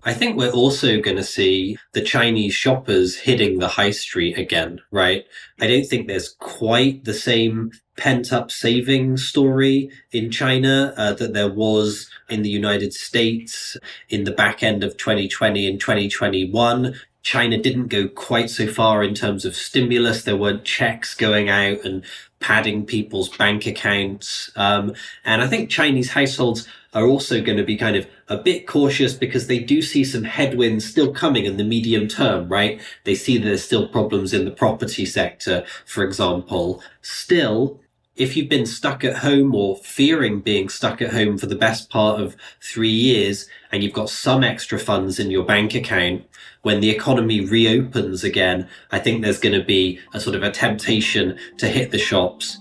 I 0.06 0.14
think 0.14 0.38
we're 0.38 0.52
also 0.52 1.02
going 1.02 1.18
to 1.18 1.24
see 1.24 1.78
the 1.94 2.02
Chinese 2.02 2.54
shoppers 2.54 3.18
hitting 3.18 3.58
the 3.58 3.68
high 3.68 3.90
street 3.90 4.38
again, 4.38 4.80
right? 4.92 5.26
I 5.60 5.66
don't 5.66 5.86
think 5.86 6.08
there's 6.08 6.36
quite 6.40 7.06
the 7.06 7.14
same 7.14 7.72
pent 7.98 8.32
up 8.32 8.52
saving 8.52 9.18
story 9.18 9.90
in 10.12 10.30
China 10.30 10.94
uh, 10.96 11.14
that 11.14 11.34
there 11.34 11.52
was 11.52 12.08
in 12.30 12.44
the 12.44 12.50
United 12.50 12.94
States 12.94 13.78
in 14.08 14.26
the 14.26 14.32
back 14.32 14.62
end 14.62 14.84
of 14.84 14.96
2020 14.98 15.68
and 15.68 15.80
2021. 15.80 16.94
China 17.24 17.58
didn't 17.58 17.88
go 17.88 18.08
quite 18.08 18.52
so 18.52 18.68
far 18.68 19.04
in 19.04 19.16
terms 19.16 19.44
of 19.44 19.56
stimulus. 19.56 20.22
There 20.22 20.38
weren't 20.38 20.66
checks 20.66 21.16
going 21.16 21.50
out 21.50 21.84
and 21.84 22.06
padding 22.40 22.86
people's 22.86 23.36
bank 23.36 23.66
accounts. 23.66 24.52
Um, 24.56 24.94
and 25.24 25.42
I 25.42 25.48
think 25.48 25.72
Chinese 25.72 26.12
households 26.12 26.68
are 26.96 27.06
also 27.06 27.42
going 27.42 27.58
to 27.58 27.64
be 27.64 27.76
kind 27.76 27.98
of 27.98 28.08
a 28.30 28.38
bit 28.38 28.66
cautious 28.66 29.14
because 29.14 29.48
they 29.48 29.60
do 29.60 29.82
see 29.82 30.04
some 30.04 30.24
headwinds 30.24 30.86
still 30.86 31.14
coming 31.14 31.46
in 31.46 31.58
the 31.58 31.64
medium 31.64 32.08
term, 32.08 32.48
right? 32.48 32.82
They 33.04 33.16
see 33.16 33.38
there's 33.38 33.64
still 33.64 33.88
problems 33.88 34.34
in 34.34 34.46
the 34.46 34.52
property 34.52 35.06
sector, 35.06 35.66
for 35.86 36.04
example. 36.04 36.82
Still, 37.02 37.82
if 38.16 38.38
you've 38.38 38.50
been 38.50 38.66
stuck 38.66 39.04
at 39.04 39.18
home 39.18 39.54
or 39.54 39.76
fearing 39.76 40.40
being 40.40 40.70
stuck 40.70 41.02
at 41.02 41.12
home 41.12 41.38
for 41.38 41.48
the 41.48 41.56
best 41.56 41.90
part 41.90 42.22
of 42.22 42.38
three 42.62 42.88
years 42.88 43.46
and 43.74 43.84
you've 43.84 43.92
got 43.94 44.10
some 44.10 44.42
extra 44.42 44.80
funds 44.80 45.20
in 45.20 45.30
your 45.30 45.44
bank 45.44 45.76
account, 45.76 46.24
when 46.62 46.80
the 46.80 46.90
economy 46.90 47.42
reopens 47.42 48.24
again, 48.24 48.70
I 48.92 49.00
think 49.00 49.22
there's 49.22 49.40
going 49.40 49.60
to 49.60 49.66
be 49.66 50.00
a 50.14 50.20
sort 50.22 50.38
of 50.38 50.44
a 50.44 50.50
temptation 50.50 51.38
to 51.58 51.68
hit 51.68 51.92
the 51.92 52.00
shops. 52.00 52.58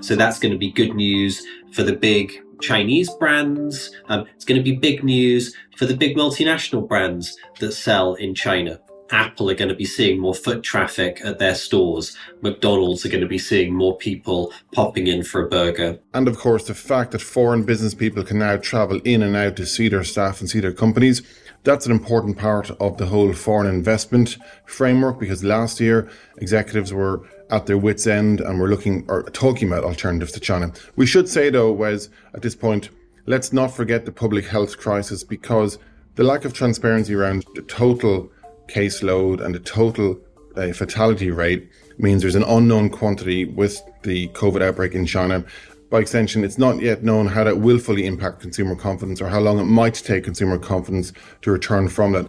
So 0.00 0.14
that's 0.14 0.38
going 0.38 0.52
to 0.52 0.58
be 0.58 0.70
good 0.70 0.94
news 0.94 1.44
for 1.72 1.82
the 1.82 1.92
big 1.92 2.40
Chinese 2.60 3.10
brands. 3.10 3.90
Um, 4.08 4.26
it's 4.34 4.44
going 4.44 4.58
to 4.58 4.64
be 4.64 4.76
big 4.76 5.04
news 5.04 5.54
for 5.76 5.86
the 5.86 5.96
big 5.96 6.16
multinational 6.16 6.86
brands 6.86 7.36
that 7.60 7.72
sell 7.72 8.14
in 8.14 8.34
China. 8.34 8.80
Apple 9.10 9.50
are 9.50 9.54
going 9.54 9.68
to 9.68 9.74
be 9.74 9.84
seeing 9.84 10.20
more 10.20 10.34
foot 10.34 10.62
traffic 10.62 11.20
at 11.24 11.38
their 11.38 11.54
stores. 11.54 12.16
McDonald's 12.42 13.04
are 13.06 13.08
going 13.08 13.22
to 13.22 13.28
be 13.28 13.38
seeing 13.38 13.74
more 13.74 13.96
people 13.96 14.52
popping 14.72 15.06
in 15.06 15.22
for 15.22 15.46
a 15.46 15.48
burger. 15.48 15.98
And 16.14 16.28
of 16.28 16.36
course, 16.36 16.66
the 16.66 16.74
fact 16.74 17.12
that 17.12 17.22
foreign 17.22 17.64
business 17.64 17.94
people 17.94 18.22
can 18.22 18.38
now 18.38 18.56
travel 18.56 19.00
in 19.04 19.22
and 19.22 19.34
out 19.36 19.56
to 19.56 19.66
see 19.66 19.88
their 19.88 20.04
staff 20.04 20.40
and 20.40 20.50
see 20.50 20.60
their 20.60 20.72
companies. 20.72 21.22
That's 21.64 21.86
an 21.86 21.92
important 21.92 22.38
part 22.38 22.70
of 22.80 22.98
the 22.98 23.06
whole 23.06 23.32
foreign 23.32 23.66
investment 23.66 24.36
framework 24.66 25.18
because 25.18 25.42
last 25.42 25.80
year 25.80 26.08
executives 26.38 26.92
were 26.92 27.22
at 27.50 27.66
their 27.66 27.78
wits' 27.78 28.06
end 28.06 28.40
and 28.40 28.60
we're 28.60 28.68
looking 28.68 29.04
or 29.08 29.22
talking 29.30 29.68
about 29.68 29.84
alternatives 29.84 30.32
to 30.32 30.40
China. 30.40 30.72
We 30.96 31.06
should 31.06 31.28
say 31.28 31.50
though, 31.50 31.72
Wes, 31.72 32.08
at 32.34 32.42
this 32.42 32.54
point, 32.54 32.90
let's 33.26 33.52
not 33.52 33.68
forget 33.68 34.04
the 34.04 34.12
public 34.12 34.46
health 34.46 34.78
crisis 34.78 35.24
because 35.24 35.78
the 36.14 36.24
lack 36.24 36.44
of 36.44 36.52
transparency 36.52 37.14
around 37.14 37.44
the 37.54 37.62
total 37.62 38.30
caseload 38.68 39.40
and 39.40 39.54
the 39.54 39.60
total 39.60 40.18
uh, 40.56 40.72
fatality 40.72 41.30
rate 41.30 41.70
means 41.98 42.22
there's 42.22 42.34
an 42.34 42.44
unknown 42.44 42.90
quantity 42.90 43.44
with 43.44 43.80
the 44.02 44.28
COVID 44.28 44.62
outbreak 44.62 44.94
in 44.94 45.06
China. 45.06 45.44
By 45.90 46.00
extension, 46.00 46.44
it's 46.44 46.58
not 46.58 46.80
yet 46.80 47.02
known 47.02 47.26
how 47.26 47.44
that 47.44 47.60
will 47.60 47.78
fully 47.78 48.04
impact 48.04 48.40
consumer 48.40 48.76
confidence 48.76 49.22
or 49.22 49.28
how 49.28 49.40
long 49.40 49.58
it 49.58 49.64
might 49.64 49.94
take 49.94 50.24
consumer 50.24 50.58
confidence 50.58 51.12
to 51.42 51.50
return 51.50 51.88
from 51.88 52.12
that. 52.12 52.28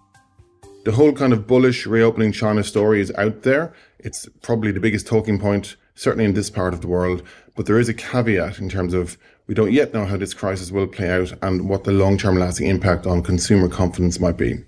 The 0.86 0.94
whole 0.94 1.12
kind 1.12 1.34
of 1.34 1.46
bullish 1.46 1.86
reopening 1.86 2.32
China 2.32 2.64
story 2.64 3.02
is 3.02 3.12
out 3.18 3.44
there. 3.44 3.74
It's 4.00 4.30
probably 4.42 4.72
the 4.72 4.80
biggest 4.80 5.06
talking 5.06 5.38
point, 5.38 5.76
certainly 5.94 6.24
in 6.24 6.34
this 6.34 6.50
part 6.50 6.74
of 6.74 6.80
the 6.80 6.88
world. 6.88 7.22
But 7.56 7.66
there 7.66 7.80
is 7.80 7.90
a 7.90 7.94
caveat 7.94 8.60
in 8.60 8.70
terms 8.70 8.94
of 8.94 9.18
we 9.46 9.54
don't 9.54 9.74
yet 9.74 9.94
know 9.94 10.06
how 10.06 10.16
this 10.16 10.34
crisis 10.34 10.72
will 10.72 10.88
play 10.88 11.10
out 11.10 11.34
and 11.42 11.68
what 11.68 11.84
the 11.84 11.92
long 11.92 12.18
term 12.18 12.38
lasting 12.38 12.68
impact 12.68 13.06
on 13.06 13.24
consumer 13.24 13.68
confidence 13.68 14.20
might 14.20 14.38
be. 14.38 14.64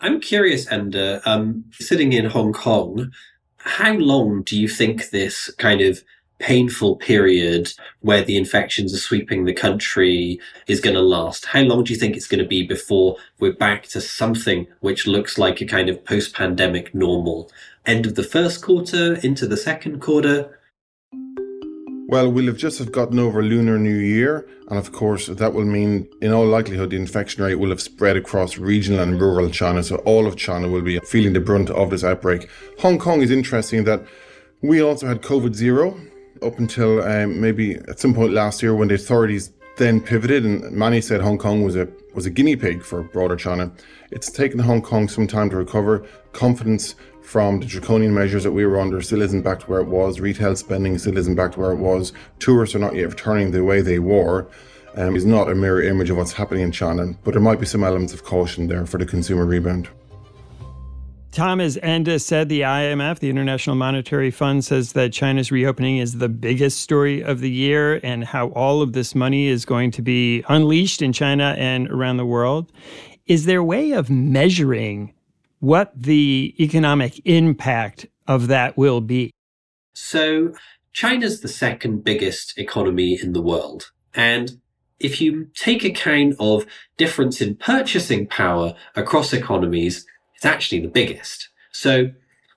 I'm 0.00 0.20
curious, 0.20 0.66
Enda, 0.66 1.20
um, 1.26 1.64
sitting 1.72 2.12
in 2.12 2.26
Hong 2.26 2.52
Kong, 2.52 3.10
how 3.56 3.94
long 3.94 4.42
do 4.42 4.58
you 4.58 4.68
think 4.68 5.10
this 5.10 5.52
kind 5.58 5.80
of 5.80 6.02
painful 6.40 6.96
period 6.96 7.72
where 8.00 8.24
the 8.24 8.36
infections 8.36 8.92
are 8.92 8.98
sweeping 8.98 9.44
the 9.44 9.52
country 9.52 10.40
is 10.66 10.80
going 10.80 10.96
to 10.96 11.02
last? 11.02 11.46
How 11.46 11.60
long 11.60 11.84
do 11.84 11.92
you 11.92 11.98
think 11.98 12.16
it's 12.16 12.26
going 12.26 12.42
to 12.42 12.48
be 12.48 12.66
before 12.66 13.16
we're 13.38 13.52
back 13.52 13.84
to 13.88 14.00
something 14.00 14.66
which 14.80 15.06
looks 15.06 15.38
like 15.38 15.60
a 15.60 15.66
kind 15.66 15.88
of 15.88 16.04
post 16.04 16.34
pandemic 16.34 16.94
normal? 16.94 17.50
End 17.86 18.06
of 18.06 18.14
the 18.14 18.22
first 18.22 18.62
quarter, 18.62 19.14
into 19.22 19.46
the 19.46 19.56
second 19.56 20.00
quarter? 20.00 20.56
Well, 22.08 22.32
we'll 22.32 22.46
have 22.46 22.56
just 22.56 22.80
have 22.80 22.90
gotten 22.90 23.20
over 23.20 23.40
Lunar 23.40 23.78
New 23.78 23.94
Year, 23.94 24.48
and 24.68 24.76
of 24.76 24.90
course, 24.90 25.28
that 25.28 25.54
will 25.54 25.64
mean, 25.64 26.08
in 26.20 26.32
all 26.32 26.44
likelihood, 26.44 26.90
the 26.90 26.96
infection 26.96 27.44
rate 27.44 27.54
will 27.54 27.68
have 27.68 27.80
spread 27.80 28.16
across 28.16 28.58
regional 28.58 28.98
and 28.98 29.20
rural 29.20 29.48
China. 29.48 29.84
So 29.84 29.96
all 29.98 30.26
of 30.26 30.34
China 30.34 30.68
will 30.68 30.82
be 30.82 30.98
feeling 31.00 31.34
the 31.34 31.40
brunt 31.40 31.70
of 31.70 31.90
this 31.90 32.02
outbreak. 32.02 32.48
Hong 32.80 32.98
Kong 32.98 33.22
is 33.22 33.30
interesting 33.30 33.84
that 33.84 34.04
we 34.60 34.82
also 34.82 35.06
had 35.06 35.22
COVID 35.22 35.54
zero 35.54 35.96
up 36.42 36.58
until 36.58 37.02
um, 37.02 37.40
maybe 37.40 37.76
at 37.76 38.00
some 38.00 38.14
point 38.14 38.32
last 38.32 38.62
year 38.62 38.74
when 38.74 38.88
the 38.88 38.94
authorities 38.94 39.52
then 39.76 40.00
pivoted, 40.00 40.44
and 40.44 40.70
many 40.72 41.00
said 41.00 41.20
Hong 41.20 41.38
Kong 41.38 41.62
was 41.62 41.76
a 41.76 41.88
was 42.14 42.26
a 42.26 42.30
guinea 42.30 42.56
pig 42.56 42.82
for 42.82 43.02
broader 43.02 43.36
China. 43.36 43.72
It's 44.10 44.30
taken 44.30 44.58
Hong 44.58 44.82
Kong 44.82 45.08
some 45.08 45.26
time 45.26 45.48
to 45.50 45.56
recover. 45.56 46.04
Confidence 46.32 46.96
from 47.22 47.60
the 47.60 47.66
draconian 47.66 48.12
measures 48.12 48.42
that 48.42 48.52
we 48.52 48.66
were 48.66 48.80
under 48.80 49.00
still 49.00 49.22
isn't 49.22 49.42
back 49.42 49.60
to 49.60 49.66
where 49.66 49.80
it 49.80 49.86
was. 49.86 50.20
Retail 50.20 50.56
spending 50.56 50.98
still 50.98 51.16
isn't 51.16 51.36
back 51.36 51.52
to 51.52 51.60
where 51.60 51.70
it 51.70 51.78
was. 51.78 52.12
Tourists 52.40 52.74
are 52.74 52.80
not 52.80 52.94
yet 52.94 53.08
returning 53.10 53.52
the 53.52 53.64
way 53.64 53.80
they 53.80 53.98
were. 53.98 54.48
Um, 54.96 55.14
is 55.14 55.24
not 55.24 55.48
a 55.48 55.54
mirror 55.54 55.80
image 55.80 56.10
of 56.10 56.16
what's 56.16 56.32
happening 56.32 56.64
in 56.64 56.72
China, 56.72 57.14
but 57.22 57.30
there 57.30 57.40
might 57.40 57.60
be 57.60 57.66
some 57.66 57.84
elements 57.84 58.12
of 58.12 58.24
caution 58.24 58.66
there 58.66 58.84
for 58.86 58.98
the 58.98 59.06
consumer 59.06 59.46
rebound. 59.46 59.88
Tom, 61.32 61.60
as 61.60 61.76
Enda 61.76 62.20
said, 62.20 62.48
the 62.48 62.62
IMF, 62.62 63.20
the 63.20 63.30
International 63.30 63.76
Monetary 63.76 64.30
Fund, 64.30 64.64
says 64.64 64.92
that 64.94 65.12
China's 65.12 65.52
reopening 65.52 65.98
is 65.98 66.18
the 66.18 66.28
biggest 66.28 66.80
story 66.80 67.22
of 67.22 67.40
the 67.40 67.50
year 67.50 68.00
and 68.02 68.24
how 68.24 68.48
all 68.48 68.82
of 68.82 68.92
this 68.94 69.14
money 69.14 69.46
is 69.46 69.64
going 69.64 69.92
to 69.92 70.02
be 70.02 70.44
unleashed 70.48 71.02
in 71.02 71.12
China 71.12 71.54
and 71.56 71.88
around 71.88 72.16
the 72.16 72.26
world. 72.26 72.72
Is 73.26 73.46
there 73.46 73.60
a 73.60 73.64
way 73.64 73.92
of 73.92 74.10
measuring 74.10 75.14
what 75.60 75.92
the 75.94 76.54
economic 76.58 77.20
impact 77.26 78.06
of 78.26 78.48
that 78.48 78.76
will 78.76 79.00
be. 79.00 79.30
So, 79.92 80.54
China's 80.92 81.40
the 81.40 81.48
second 81.48 82.04
biggest 82.04 82.58
economy 82.58 83.18
in 83.20 83.32
the 83.32 83.42
world. 83.42 83.90
And 84.14 84.60
if 84.98 85.20
you 85.20 85.48
take 85.54 85.84
account 85.84 86.34
of 86.40 86.66
difference 86.96 87.40
in 87.40 87.56
purchasing 87.56 88.26
power 88.26 88.74
across 88.96 89.32
economies, 89.32 90.06
it's 90.40 90.46
actually 90.46 90.80
the 90.80 90.88
biggest. 90.88 91.50
So, 91.70 92.12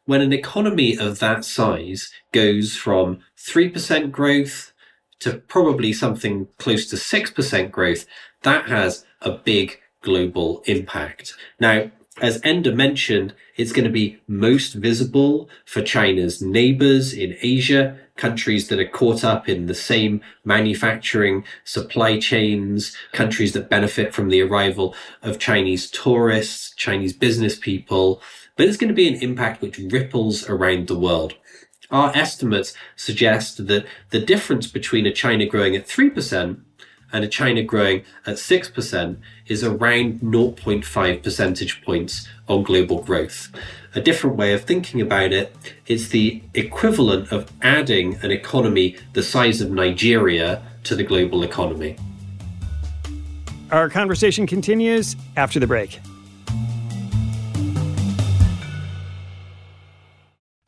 when 0.06 0.22
an 0.22 0.32
economy 0.32 0.98
of 0.98 1.20
that 1.20 1.44
size 1.44 2.14
goes 2.32 2.78
from 2.78 3.20
3% 3.38 4.10
growth 4.10 4.72
to 5.20 5.34
probably 5.34 5.92
something 5.92 6.48
close 6.60 6.86
to 6.92 6.96
6% 6.96 7.72
growth, 7.72 8.06
that 8.44 8.70
has 8.70 9.06
a 9.22 9.32
big 9.32 9.82
global 10.02 10.64
impact. 10.66 11.34
Now, 11.60 11.92
as 12.22 12.40
Enda 12.42 12.76
mentioned, 12.76 13.34
it's 13.56 13.72
going 13.72 13.86
to 13.86 13.92
be 13.92 14.20
most 14.28 14.74
visible 14.74 15.50
for 15.66 15.82
China's 15.82 16.42
neighbors 16.42 17.12
in 17.12 17.36
Asia, 17.42 17.98
countries 18.16 18.68
that 18.68 18.80
are 18.80 18.88
caught 18.88 19.24
up 19.24 19.50
in 19.50 19.66
the 19.66 19.74
same 19.74 20.22
manufacturing 20.46 21.44
supply 21.64 22.20
chains, 22.20 22.96
countries 23.14 23.54
that 23.54 23.70
benefit 23.70 24.14
from 24.14 24.30
the 24.30 24.42
arrival 24.42 24.94
of 25.24 25.40
Chinese 25.40 25.90
tourists, 25.90 26.74
Chinese 26.76 27.14
business 27.14 27.58
people. 27.58 28.22
But 28.56 28.68
it's 28.68 28.78
going 28.78 28.90
to 28.90 28.94
be 28.94 29.08
an 29.08 29.22
impact 29.22 29.62
which 29.62 29.80
ripples 29.80 30.48
around 30.48 30.88
the 30.88 31.00
world. 31.00 31.34
Our 31.90 32.16
estimates 32.16 32.74
suggest 32.96 33.68
that 33.68 33.86
the 34.12 34.20
difference 34.20 34.68
between 34.68 35.08
a 35.08 35.12
China 35.12 35.46
growing 35.48 35.76
at 35.76 35.88
3% 35.88 36.62
and 37.14 37.24
a 37.24 37.28
China 37.28 37.64
growing 37.64 38.04
at 38.26 38.36
6% 38.36 39.18
is 39.48 39.64
around 39.64 40.20
0.5 40.22 41.24
percentage 41.24 41.82
points 41.84 42.28
on 42.50 42.64
global 42.64 43.02
growth. 43.04 43.50
A 43.96 44.02
different 44.02 44.36
way 44.36 44.54
of 44.54 44.64
thinking 44.64 45.00
about 45.00 45.32
it 45.32 45.56
is 45.86 46.10
the 46.10 46.42
equivalent 46.56 47.32
of 47.32 47.50
adding 47.62 48.16
an 48.24 48.32
economy 48.32 48.98
the 49.14 49.24
size 49.24 49.62
of 49.62 49.70
Nigeria 49.70 50.64
to 50.84 50.96
the 50.96 51.04
global 51.04 51.44
economy. 51.44 51.96
Our 53.72 53.90
conversation 53.90 54.46
continues 54.48 55.16
after 55.38 55.60
the 55.60 55.68
break. 55.68 56.00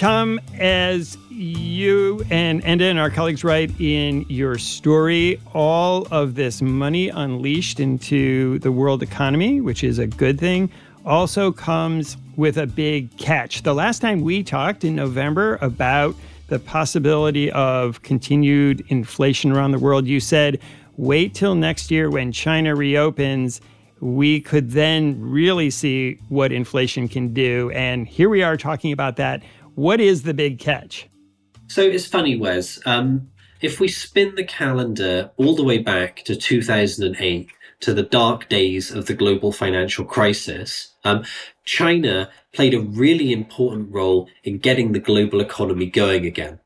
Tom, 0.00 0.40
as 0.58 1.18
you 1.28 2.24
and 2.30 2.62
Enda 2.62 2.88
and 2.88 2.98
our 2.98 3.10
colleagues 3.10 3.44
write 3.44 3.78
in 3.78 4.24
your 4.30 4.56
story, 4.56 5.38
all 5.52 6.08
of 6.10 6.36
this 6.36 6.62
money 6.62 7.10
unleashed 7.10 7.80
into 7.80 8.58
the 8.60 8.72
world 8.72 9.02
economy, 9.02 9.60
which 9.60 9.84
is 9.84 9.98
a 9.98 10.06
good 10.06 10.40
thing, 10.40 10.70
also 11.04 11.52
comes 11.52 12.16
with 12.36 12.56
a 12.56 12.66
big 12.66 13.14
catch. 13.18 13.62
The 13.62 13.74
last 13.74 13.98
time 13.98 14.22
we 14.22 14.42
talked 14.42 14.84
in 14.84 14.96
November 14.96 15.58
about 15.60 16.16
the 16.48 16.58
possibility 16.58 17.52
of 17.52 18.00
continued 18.00 18.82
inflation 18.88 19.52
around 19.52 19.72
the 19.72 19.78
world, 19.78 20.06
you 20.06 20.18
said, 20.18 20.60
wait 20.96 21.34
till 21.34 21.54
next 21.54 21.90
year 21.90 22.08
when 22.08 22.32
China 22.32 22.74
reopens. 22.74 23.60
We 24.00 24.40
could 24.40 24.70
then 24.70 25.20
really 25.20 25.68
see 25.68 26.18
what 26.30 26.52
inflation 26.52 27.06
can 27.06 27.34
do. 27.34 27.70
And 27.72 28.08
here 28.08 28.30
we 28.30 28.42
are 28.42 28.56
talking 28.56 28.92
about 28.92 29.16
that. 29.16 29.42
What 29.80 29.98
is 29.98 30.24
the 30.24 30.34
big 30.34 30.58
catch? 30.58 31.08
So 31.68 31.80
it's 31.80 32.04
funny, 32.04 32.36
Wes. 32.36 32.78
Um, 32.84 33.30
if 33.62 33.80
we 33.80 33.88
spin 33.88 34.34
the 34.34 34.44
calendar 34.44 35.30
all 35.38 35.56
the 35.56 35.64
way 35.64 35.78
back 35.78 36.22
to 36.26 36.36
2008, 36.36 37.48
to 37.80 37.94
the 37.94 38.02
dark 38.02 38.50
days 38.50 38.90
of 38.90 39.06
the 39.06 39.14
global 39.14 39.52
financial 39.52 40.04
crisis, 40.04 40.92
um, 41.04 41.24
China 41.64 42.28
played 42.52 42.74
a 42.74 42.82
really 42.82 43.32
important 43.32 43.90
role 43.90 44.28
in 44.44 44.58
getting 44.58 44.92
the 44.92 45.00
global 45.00 45.40
economy 45.40 45.86
going 45.86 46.26
again. 46.26 46.60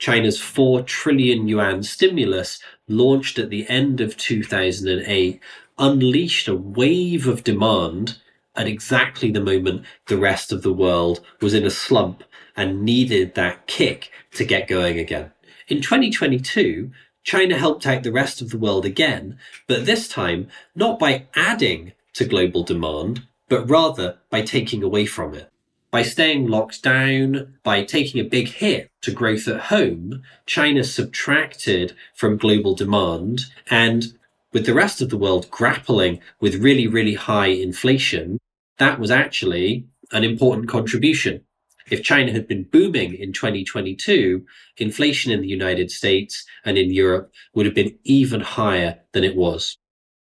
China's 0.00 0.40
4 0.40 0.82
trillion 0.82 1.46
yuan 1.46 1.84
stimulus 1.84 2.60
launched 2.88 3.38
at 3.38 3.50
the 3.50 3.64
end 3.68 4.00
of 4.00 4.16
2008 4.16 5.40
unleashed 5.78 6.48
a 6.48 6.56
wave 6.56 7.28
of 7.28 7.44
demand 7.44 8.18
at 8.56 8.66
exactly 8.66 9.30
the 9.30 9.40
moment 9.40 9.84
the 10.08 10.18
rest 10.18 10.50
of 10.50 10.62
the 10.62 10.72
world 10.72 11.20
was 11.40 11.54
in 11.54 11.64
a 11.64 11.70
slump 11.70 12.24
and 12.60 12.82
needed 12.82 13.34
that 13.34 13.66
kick 13.66 14.10
to 14.32 14.44
get 14.44 14.68
going 14.68 14.98
again. 14.98 15.32
In 15.68 15.80
2022, 15.80 16.90
China 17.22 17.56
helped 17.56 17.86
out 17.86 18.02
the 18.02 18.12
rest 18.12 18.42
of 18.42 18.50
the 18.50 18.58
world 18.58 18.84
again, 18.84 19.38
but 19.66 19.86
this 19.86 20.06
time 20.06 20.48
not 20.74 20.98
by 20.98 21.26
adding 21.34 21.92
to 22.12 22.26
global 22.26 22.62
demand, 22.62 23.22
but 23.48 23.68
rather 23.70 24.18
by 24.28 24.42
taking 24.42 24.82
away 24.82 25.06
from 25.06 25.34
it. 25.34 25.50
By 25.90 26.02
staying 26.02 26.48
locked 26.48 26.82
down, 26.82 27.54
by 27.62 27.82
taking 27.82 28.20
a 28.20 28.28
big 28.28 28.48
hit 28.48 28.90
to 29.00 29.10
growth 29.10 29.48
at 29.48 29.62
home, 29.74 30.22
China 30.44 30.84
subtracted 30.84 31.94
from 32.14 32.36
global 32.36 32.74
demand 32.74 33.46
and 33.70 34.18
with 34.52 34.66
the 34.66 34.74
rest 34.74 35.00
of 35.00 35.08
the 35.08 35.16
world 35.16 35.50
grappling 35.50 36.20
with 36.40 36.62
really, 36.62 36.86
really 36.86 37.14
high 37.14 37.46
inflation, 37.46 38.38
that 38.76 39.00
was 39.00 39.10
actually 39.10 39.86
an 40.12 40.24
important 40.24 40.68
contribution 40.68 41.42
if 41.90 42.02
China 42.02 42.32
had 42.32 42.46
been 42.46 42.64
booming 42.64 43.14
in 43.14 43.32
2022, 43.32 44.44
inflation 44.78 45.32
in 45.32 45.40
the 45.40 45.48
United 45.48 45.90
States 45.90 46.44
and 46.64 46.78
in 46.78 46.92
Europe 46.92 47.32
would 47.54 47.66
have 47.66 47.74
been 47.74 47.96
even 48.04 48.40
higher 48.40 48.98
than 49.12 49.24
it 49.24 49.36
was. 49.36 49.76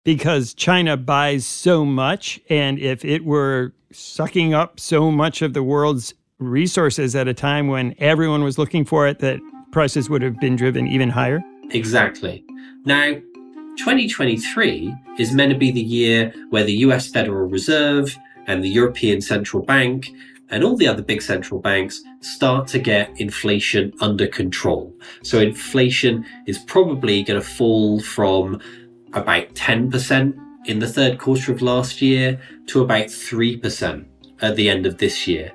Because 0.04 0.54
China 0.54 0.96
buys 0.96 1.44
so 1.44 1.84
much, 1.84 2.40
and 2.48 2.78
if 2.78 3.04
it 3.04 3.24
were 3.24 3.74
sucking 3.92 4.54
up 4.54 4.80
so 4.80 5.10
much 5.10 5.42
of 5.42 5.52
the 5.52 5.62
world's 5.62 6.14
resources 6.38 7.14
at 7.14 7.28
a 7.28 7.34
time 7.34 7.68
when 7.68 7.94
everyone 7.98 8.42
was 8.42 8.58
looking 8.58 8.84
for 8.84 9.06
it, 9.06 9.18
that 9.18 9.38
prices 9.70 10.08
would 10.08 10.22
have 10.22 10.38
been 10.40 10.56
driven 10.56 10.86
even 10.86 11.10
higher? 11.10 11.42
Exactly. 11.70 12.42
Now, 12.84 13.14
2023 13.76 14.94
is 15.18 15.32
meant 15.32 15.52
to 15.52 15.58
be 15.58 15.70
the 15.70 15.80
year 15.80 16.32
where 16.50 16.64
the 16.64 16.76
US 16.78 17.08
Federal 17.08 17.46
Reserve 17.48 18.16
and 18.46 18.64
the 18.64 18.68
European 18.68 19.20
Central 19.20 19.62
Bank 19.62 20.10
and 20.50 20.64
all 20.64 20.76
the 20.76 20.88
other 20.88 21.02
big 21.02 21.22
central 21.22 21.60
banks 21.60 22.02
start 22.20 22.66
to 22.68 22.78
get 22.78 23.20
inflation 23.20 23.92
under 24.00 24.26
control. 24.26 24.94
So 25.22 25.40
inflation 25.40 26.24
is 26.46 26.58
probably 26.58 27.22
going 27.22 27.40
to 27.40 27.46
fall 27.46 28.00
from 28.00 28.60
about 29.12 29.54
10% 29.54 30.38
in 30.66 30.78
the 30.78 30.88
third 30.88 31.18
quarter 31.18 31.52
of 31.52 31.62
last 31.62 32.02
year 32.02 32.40
to 32.66 32.82
about 32.82 33.06
3% 33.06 34.04
at 34.40 34.56
the 34.56 34.68
end 34.68 34.86
of 34.86 34.98
this 34.98 35.26
year. 35.26 35.52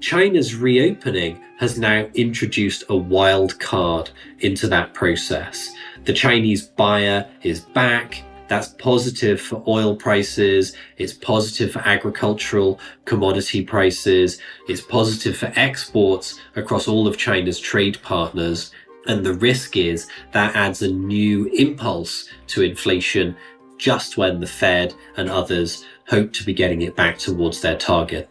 China's 0.00 0.54
reopening 0.54 1.42
has 1.58 1.78
now 1.78 2.08
introduced 2.14 2.84
a 2.88 2.96
wild 2.96 3.58
card 3.58 4.10
into 4.40 4.68
that 4.68 4.94
process. 4.94 5.72
The 6.04 6.12
Chinese 6.12 6.62
buyer 6.62 7.28
is 7.42 7.60
back 7.60 8.22
that's 8.48 8.68
positive 8.68 9.40
for 9.40 9.62
oil 9.68 9.94
prices. 9.94 10.74
It's 10.96 11.12
positive 11.12 11.72
for 11.72 11.80
agricultural 11.80 12.80
commodity 13.04 13.62
prices. 13.62 14.40
It's 14.68 14.80
positive 14.80 15.36
for 15.36 15.52
exports 15.54 16.40
across 16.56 16.88
all 16.88 17.06
of 17.06 17.18
China's 17.18 17.60
trade 17.60 18.00
partners. 18.02 18.72
And 19.06 19.24
the 19.24 19.34
risk 19.34 19.76
is 19.76 20.08
that 20.32 20.56
adds 20.56 20.82
a 20.82 20.88
new 20.90 21.46
impulse 21.46 22.28
to 22.48 22.62
inflation 22.62 23.36
just 23.76 24.16
when 24.16 24.40
the 24.40 24.46
Fed 24.46 24.94
and 25.16 25.30
others 25.30 25.84
hope 26.08 26.32
to 26.32 26.44
be 26.44 26.52
getting 26.52 26.82
it 26.82 26.96
back 26.96 27.18
towards 27.18 27.60
their 27.60 27.76
target. 27.76 28.28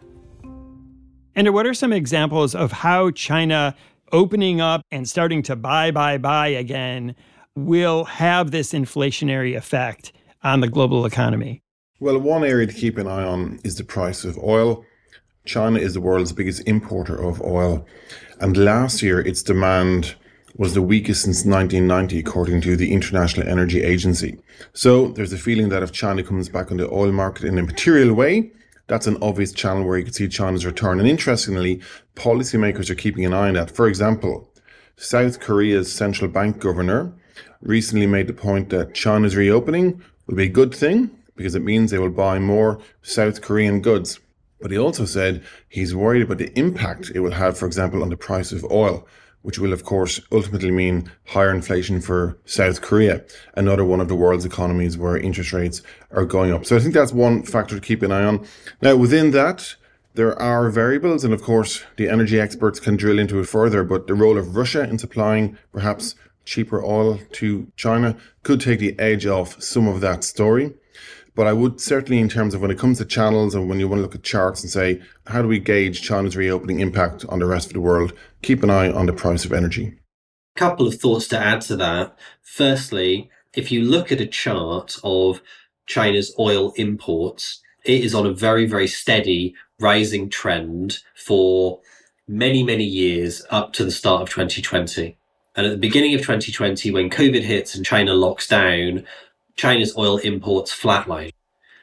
And 1.34 1.54
what 1.54 1.66
are 1.66 1.74
some 1.74 1.92
examples 1.92 2.54
of 2.54 2.72
how 2.72 3.12
China 3.12 3.74
opening 4.12 4.60
up 4.60 4.82
and 4.90 5.08
starting 5.08 5.42
to 5.44 5.54
buy, 5.54 5.90
buy, 5.90 6.18
buy 6.18 6.48
again 6.48 7.14
will 7.66 8.04
have 8.04 8.50
this 8.50 8.72
inflationary 8.72 9.56
effect 9.56 10.12
on 10.42 10.60
the 10.60 10.68
global 10.68 11.04
economy? 11.04 11.62
Well, 12.00 12.18
one 12.18 12.44
area 12.44 12.66
to 12.66 12.72
keep 12.72 12.96
an 12.98 13.08
eye 13.08 13.24
on 13.24 13.58
is 13.64 13.76
the 13.76 13.84
price 13.84 14.24
of 14.24 14.38
oil. 14.38 14.84
China 15.44 15.78
is 15.78 15.94
the 15.94 16.00
world's 16.00 16.32
biggest 16.32 16.66
importer 16.66 17.16
of 17.20 17.42
oil. 17.42 17.86
And 18.40 18.56
last 18.56 19.02
year, 19.02 19.20
its 19.20 19.42
demand 19.42 20.14
was 20.56 20.74
the 20.74 20.82
weakest 20.82 21.22
since 21.22 21.44
1990, 21.44 22.18
according 22.18 22.60
to 22.62 22.76
the 22.76 22.92
International 22.92 23.48
Energy 23.48 23.82
Agency. 23.82 24.38
So 24.72 25.08
there's 25.08 25.32
a 25.32 25.38
feeling 25.38 25.68
that 25.70 25.82
if 25.82 25.92
China 25.92 26.22
comes 26.22 26.48
back 26.48 26.70
on 26.70 26.76
the 26.76 26.90
oil 26.90 27.12
market 27.12 27.44
in 27.44 27.58
a 27.58 27.62
material 27.62 28.14
way, 28.14 28.52
that's 28.86 29.06
an 29.06 29.18
obvious 29.20 29.52
channel 29.52 29.84
where 29.84 29.98
you 29.98 30.04
could 30.04 30.14
see 30.14 30.28
China's 30.28 30.66
return. 30.66 30.98
And 30.98 31.08
interestingly, 31.08 31.80
policymakers 32.14 32.90
are 32.90 32.94
keeping 32.94 33.24
an 33.24 33.34
eye 33.34 33.48
on 33.48 33.54
that. 33.54 33.70
For 33.70 33.86
example, 33.86 34.50
South 34.96 35.40
Korea's 35.40 35.92
central 35.92 36.30
bank 36.30 36.58
governor 36.58 37.12
recently 37.60 38.06
made 38.06 38.26
the 38.26 38.32
point 38.32 38.70
that 38.70 38.94
China's 38.94 39.36
reopening 39.36 40.02
will 40.26 40.36
be 40.36 40.44
a 40.44 40.48
good 40.48 40.74
thing 40.74 41.10
because 41.36 41.54
it 41.54 41.62
means 41.62 41.90
they 41.90 41.98
will 41.98 42.10
buy 42.10 42.38
more 42.38 42.80
South 43.02 43.42
Korean 43.42 43.80
goods. 43.80 44.20
But 44.60 44.72
he 44.72 44.78
also 44.78 45.04
said 45.04 45.42
he's 45.68 45.94
worried 45.94 46.22
about 46.22 46.38
the 46.38 46.52
impact 46.58 47.12
it 47.14 47.20
will 47.20 47.32
have, 47.32 47.56
for 47.56 47.66
example, 47.66 48.02
on 48.02 48.08
the 48.08 48.16
price 48.16 48.50
of 48.50 48.64
oil, 48.70 49.06
which 49.42 49.58
will, 49.58 49.72
of 49.72 49.84
course, 49.84 50.20
ultimately 50.32 50.72
mean 50.72 51.10
higher 51.28 51.54
inflation 51.54 52.00
for 52.00 52.36
South 52.44 52.82
Korea, 52.82 53.24
another 53.54 53.84
one 53.84 54.00
of 54.00 54.08
the 54.08 54.16
world's 54.16 54.44
economies 54.44 54.98
where 54.98 55.16
interest 55.16 55.52
rates 55.52 55.80
are 56.10 56.24
going 56.24 56.52
up. 56.52 56.66
So 56.66 56.74
I 56.74 56.80
think 56.80 56.92
that's 56.92 57.12
one 57.12 57.44
factor 57.44 57.76
to 57.76 57.80
keep 57.80 58.02
an 58.02 58.10
eye 58.10 58.24
on. 58.24 58.44
Now, 58.82 58.96
within 58.96 59.30
that, 59.30 59.76
There 60.14 60.36
are 60.42 60.68
variables, 60.68 61.22
and 61.22 61.32
of 61.32 61.42
course, 61.42 61.84
the 61.96 62.08
energy 62.08 62.40
experts 62.40 62.80
can 62.80 62.96
drill 62.96 63.20
into 63.20 63.38
it 63.38 63.46
further, 63.46 63.84
but 63.84 64.08
the 64.08 64.14
role 64.14 64.36
of 64.36 64.56
Russia 64.56 64.82
in 64.82 64.98
supplying 64.98 65.56
perhaps 65.72 66.16
cheaper 66.48 66.82
oil 66.82 67.20
to 67.32 67.70
China 67.76 68.16
could 68.42 68.60
take 68.60 68.80
the 68.80 68.98
edge 68.98 69.26
off 69.26 69.62
some 69.62 69.86
of 69.86 70.00
that 70.00 70.24
story. 70.24 70.72
But 71.34 71.46
I 71.46 71.52
would 71.52 71.80
certainly, 71.80 72.18
in 72.18 72.28
terms 72.28 72.54
of 72.54 72.62
when 72.62 72.70
it 72.70 72.78
comes 72.78 72.98
to 72.98 73.04
channels 73.04 73.54
and 73.54 73.68
when 73.68 73.78
you 73.78 73.86
want 73.86 73.98
to 73.98 74.02
look 74.02 74.14
at 74.14 74.24
charts 74.24 74.62
and 74.62 74.72
say, 74.72 75.00
how 75.26 75.42
do 75.42 75.46
we 75.46 75.60
gauge 75.60 76.02
China's 76.02 76.36
reopening 76.36 76.80
impact 76.80 77.24
on 77.28 77.38
the 77.38 77.46
rest 77.46 77.68
of 77.68 77.74
the 77.74 77.80
world, 77.80 78.12
keep 78.42 78.62
an 78.62 78.70
eye 78.70 78.90
on 78.90 79.06
the 79.06 79.12
price 79.12 79.44
of 79.44 79.52
energy. 79.52 79.98
Couple 80.56 80.88
of 80.88 80.98
thoughts 80.98 81.28
to 81.28 81.38
add 81.38 81.60
to 81.62 81.76
that. 81.76 82.18
Firstly, 82.42 83.30
if 83.54 83.70
you 83.70 83.82
look 83.82 84.10
at 84.10 84.20
a 84.20 84.26
chart 84.26 84.96
of 85.04 85.42
China's 85.86 86.34
oil 86.38 86.72
imports, 86.76 87.62
it 87.84 88.02
is 88.02 88.14
on 88.14 88.26
a 88.26 88.32
very, 88.32 88.66
very 88.66 88.88
steady 88.88 89.54
rising 89.78 90.28
trend 90.30 90.98
for 91.14 91.80
many, 92.26 92.62
many 92.62 92.84
years 92.84 93.44
up 93.50 93.72
to 93.74 93.84
the 93.84 93.90
start 93.90 94.22
of 94.22 94.30
2020. 94.30 95.17
And 95.58 95.66
at 95.66 95.72
the 95.72 95.76
beginning 95.76 96.14
of 96.14 96.20
2020, 96.20 96.92
when 96.92 97.10
COVID 97.10 97.42
hits 97.42 97.74
and 97.74 97.84
China 97.84 98.14
locks 98.14 98.46
down, 98.46 99.04
China's 99.56 99.98
oil 99.98 100.18
imports 100.18 100.72
flatline. 100.72 101.32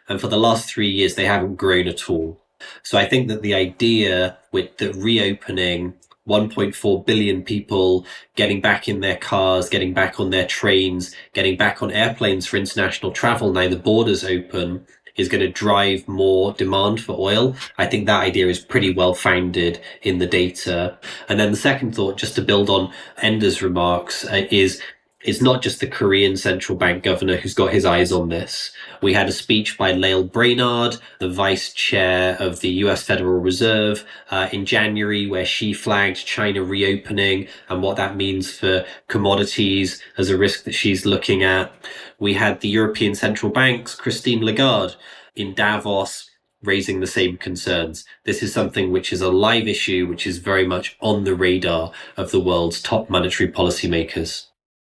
And 0.08 0.22
for 0.22 0.30
the 0.30 0.38
last 0.38 0.70
three 0.70 0.90
years, 0.90 1.16
they 1.16 1.26
haven't 1.26 1.58
grown 1.58 1.90
at 1.90 2.10
all. 2.10 2.42
So 2.84 2.98
I 2.98 3.04
think 3.04 3.28
that 3.28 3.42
the 3.42 3.54
idea 3.54 4.38
with 4.54 4.78
the 4.78 4.94
reopening 4.94 5.94
1.4 6.26 7.06
billion 7.06 7.44
people 7.44 8.06
getting 8.38 8.62
back 8.62 8.88
in 8.88 9.02
their 9.02 9.18
cars, 9.18 9.68
getting 9.68 9.94
back 9.94 10.22
on 10.22 10.30
their 10.30 10.48
trains, 10.48 11.14
getting 11.34 11.58
back 11.58 11.84
on 11.84 11.92
airplanes 11.92 12.48
for 12.48 12.56
international 12.56 13.12
travel 13.12 13.52
now 13.52 13.68
the 13.68 13.76
borders 13.76 14.24
open 14.24 14.88
is 15.16 15.30
going 15.30 15.42
to 15.42 15.50
drive 15.50 16.08
more 16.08 16.54
demand 16.54 17.02
for 17.02 17.18
oil. 17.18 17.56
I 17.78 17.86
think 17.86 18.06
that 18.06 18.24
idea 18.24 18.48
is 18.48 18.60
pretty 18.60 18.94
well 18.94 19.14
founded 19.14 19.80
in 20.02 20.20
the 20.20 20.28
data. 20.28 20.98
And 21.30 21.40
then 21.40 21.52
the 21.52 21.58
second 21.58 21.96
thought, 21.96 22.18
just 22.18 22.36
to 22.36 22.42
build 22.42 22.70
on 22.70 22.92
Enda's 23.22 23.62
remarks, 23.62 24.26
uh, 24.26 24.48
is 24.52 24.82
it's 25.26 25.42
not 25.42 25.64
just 25.64 25.80
the 25.80 25.88
Korean 25.88 26.38
central 26.38 26.78
bank 26.78 27.04
governor 27.04 27.36
who's 27.36 27.56
got 27.56 27.74
his 27.74 27.84
eyes 27.84 28.12
on 28.12 28.30
this. 28.30 28.72
We 29.02 29.14
had 29.14 29.28
a 29.28 29.32
speech 29.32 29.76
by 29.76 29.92
Lael 29.92 30.24
Brainard, 30.24 30.98
the 31.20 31.30
vice 31.30 31.74
chair 31.74 32.38
of 32.40 32.60
the 32.60 32.70
US 32.70 33.02
Federal 33.02 33.40
Reserve, 33.40 34.06
uh, 34.30 34.50
in 34.52 34.68
January, 34.68 35.26
where 35.26 35.46
she 35.46 35.74
flagged 35.74 36.28
China 36.28 36.64
reopening 36.64 37.48
and 37.70 37.82
what 37.82 37.98
that 37.98 38.16
means 38.16 38.56
for 38.56 38.86
commodities 39.08 40.00
as 40.16 40.30
a 40.30 40.38
risk 40.38 40.64
that 40.66 40.76
she's 40.76 41.08
looking 41.08 41.42
at. 41.42 41.74
We 42.20 42.36
had 42.36 42.62
the 42.62 42.70
European 42.70 43.16
central 43.16 43.52
bank's 43.52 43.96
Christine 43.96 44.46
Lagarde 44.46 44.94
in 45.36 45.56
Davos 45.56 46.30
raising 46.62 47.00
the 47.00 47.08
same 47.08 47.38
concerns. 47.38 48.06
This 48.26 48.44
is 48.44 48.54
something 48.54 48.92
which 48.92 49.12
is 49.12 49.22
a 49.22 49.32
live 49.32 49.68
issue, 49.68 50.06
which 50.08 50.28
is 50.28 50.38
very 50.38 50.68
much 50.68 50.96
on 51.00 51.24
the 51.24 51.36
radar 51.36 51.92
of 52.16 52.30
the 52.30 52.40
world's 52.40 52.80
top 52.80 53.10
monetary 53.10 53.52
policymakers. 53.52 54.46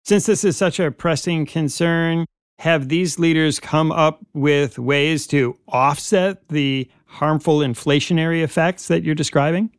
Since 0.05 0.27
this 0.27 0.45
is 0.45 0.57
such 0.57 0.81
a 0.81 0.91
pressing 0.91 1.47
concern, 1.47 2.25
have 2.59 2.89
these 2.89 3.19
leaders 3.19 3.61
come 3.61 3.93
up 3.93 4.25
with 4.35 4.79
ways 4.79 5.27
to 5.29 5.59
offset 5.69 6.49
the 6.49 6.91
harmful 7.07 7.59
inflationary 7.59 8.43
effects 8.43 8.89
that 8.89 9.03
you're 9.03 9.15
describing? 9.15 9.71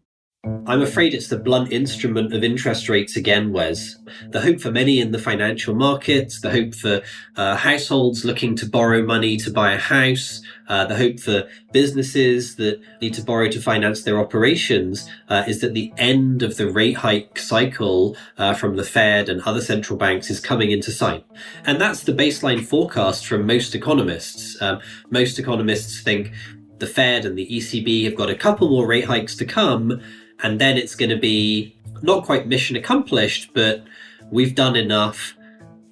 I'm 0.45 0.81
afraid 0.81 1.13
it's 1.13 1.27
the 1.27 1.37
blunt 1.37 1.73
instrument 1.73 2.33
of 2.33 2.45
interest 2.45 2.87
rates 2.87 3.17
again, 3.17 3.51
Wes. 3.51 3.97
The 4.29 4.39
hope 4.39 4.61
for 4.61 4.71
many 4.71 5.01
in 5.01 5.11
the 5.11 5.19
financial 5.19 5.75
markets, 5.75 6.39
the 6.39 6.51
hope 6.51 6.73
for 6.75 7.01
uh, 7.35 7.57
households 7.57 8.23
looking 8.23 8.55
to 8.55 8.65
borrow 8.65 9.03
money 9.03 9.35
to 9.35 9.51
buy 9.51 9.73
a 9.73 9.77
house, 9.77 10.41
uh, 10.69 10.85
the 10.85 10.95
hope 10.95 11.19
for 11.19 11.49
businesses 11.73 12.55
that 12.55 12.79
need 13.01 13.15
to 13.15 13.21
borrow 13.21 13.49
to 13.49 13.59
finance 13.59 14.03
their 14.03 14.17
operations 14.17 15.09
uh, 15.27 15.43
is 15.45 15.59
that 15.59 15.73
the 15.73 15.91
end 15.97 16.41
of 16.41 16.55
the 16.55 16.71
rate 16.71 16.97
hike 16.97 17.37
cycle 17.37 18.15
uh, 18.37 18.53
from 18.53 18.77
the 18.77 18.85
Fed 18.85 19.27
and 19.27 19.41
other 19.41 19.61
central 19.61 19.99
banks 19.99 20.29
is 20.29 20.39
coming 20.39 20.71
into 20.71 20.91
sight. 20.91 21.25
And 21.65 21.81
that's 21.81 22.03
the 22.03 22.13
baseline 22.13 22.63
forecast 22.63 23.27
from 23.27 23.45
most 23.45 23.75
economists. 23.75 24.61
Um, 24.61 24.79
most 25.09 25.37
economists 25.37 25.99
think 25.99 26.31
the 26.79 26.87
Fed 26.87 27.25
and 27.25 27.37
the 27.37 27.47
ECB 27.47 28.05
have 28.05 28.15
got 28.15 28.29
a 28.29 28.35
couple 28.35 28.69
more 28.69 28.87
rate 28.87 29.05
hikes 29.05 29.35
to 29.35 29.45
come 29.45 30.01
and 30.43 30.59
then 30.59 30.77
it's 30.77 30.95
going 30.95 31.09
to 31.09 31.17
be 31.17 31.75
not 32.01 32.25
quite 32.25 32.47
mission 32.47 32.75
accomplished, 32.75 33.51
but 33.53 33.83
we've 34.31 34.55
done 34.55 34.75
enough. 34.75 35.35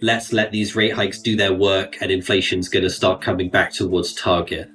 Let's 0.02 0.32
let 0.32 0.52
these 0.52 0.76
rate 0.76 0.94
hikes 0.94 1.20
do 1.20 1.36
their 1.36 1.54
work, 1.54 1.98
and 2.02 2.12
inflation's 2.12 2.70
going 2.70 2.84
to 2.84 2.90
start 2.90 3.22
coming 3.22 3.50
back 3.50 3.74
towards 3.74 4.14
target. 4.14 4.70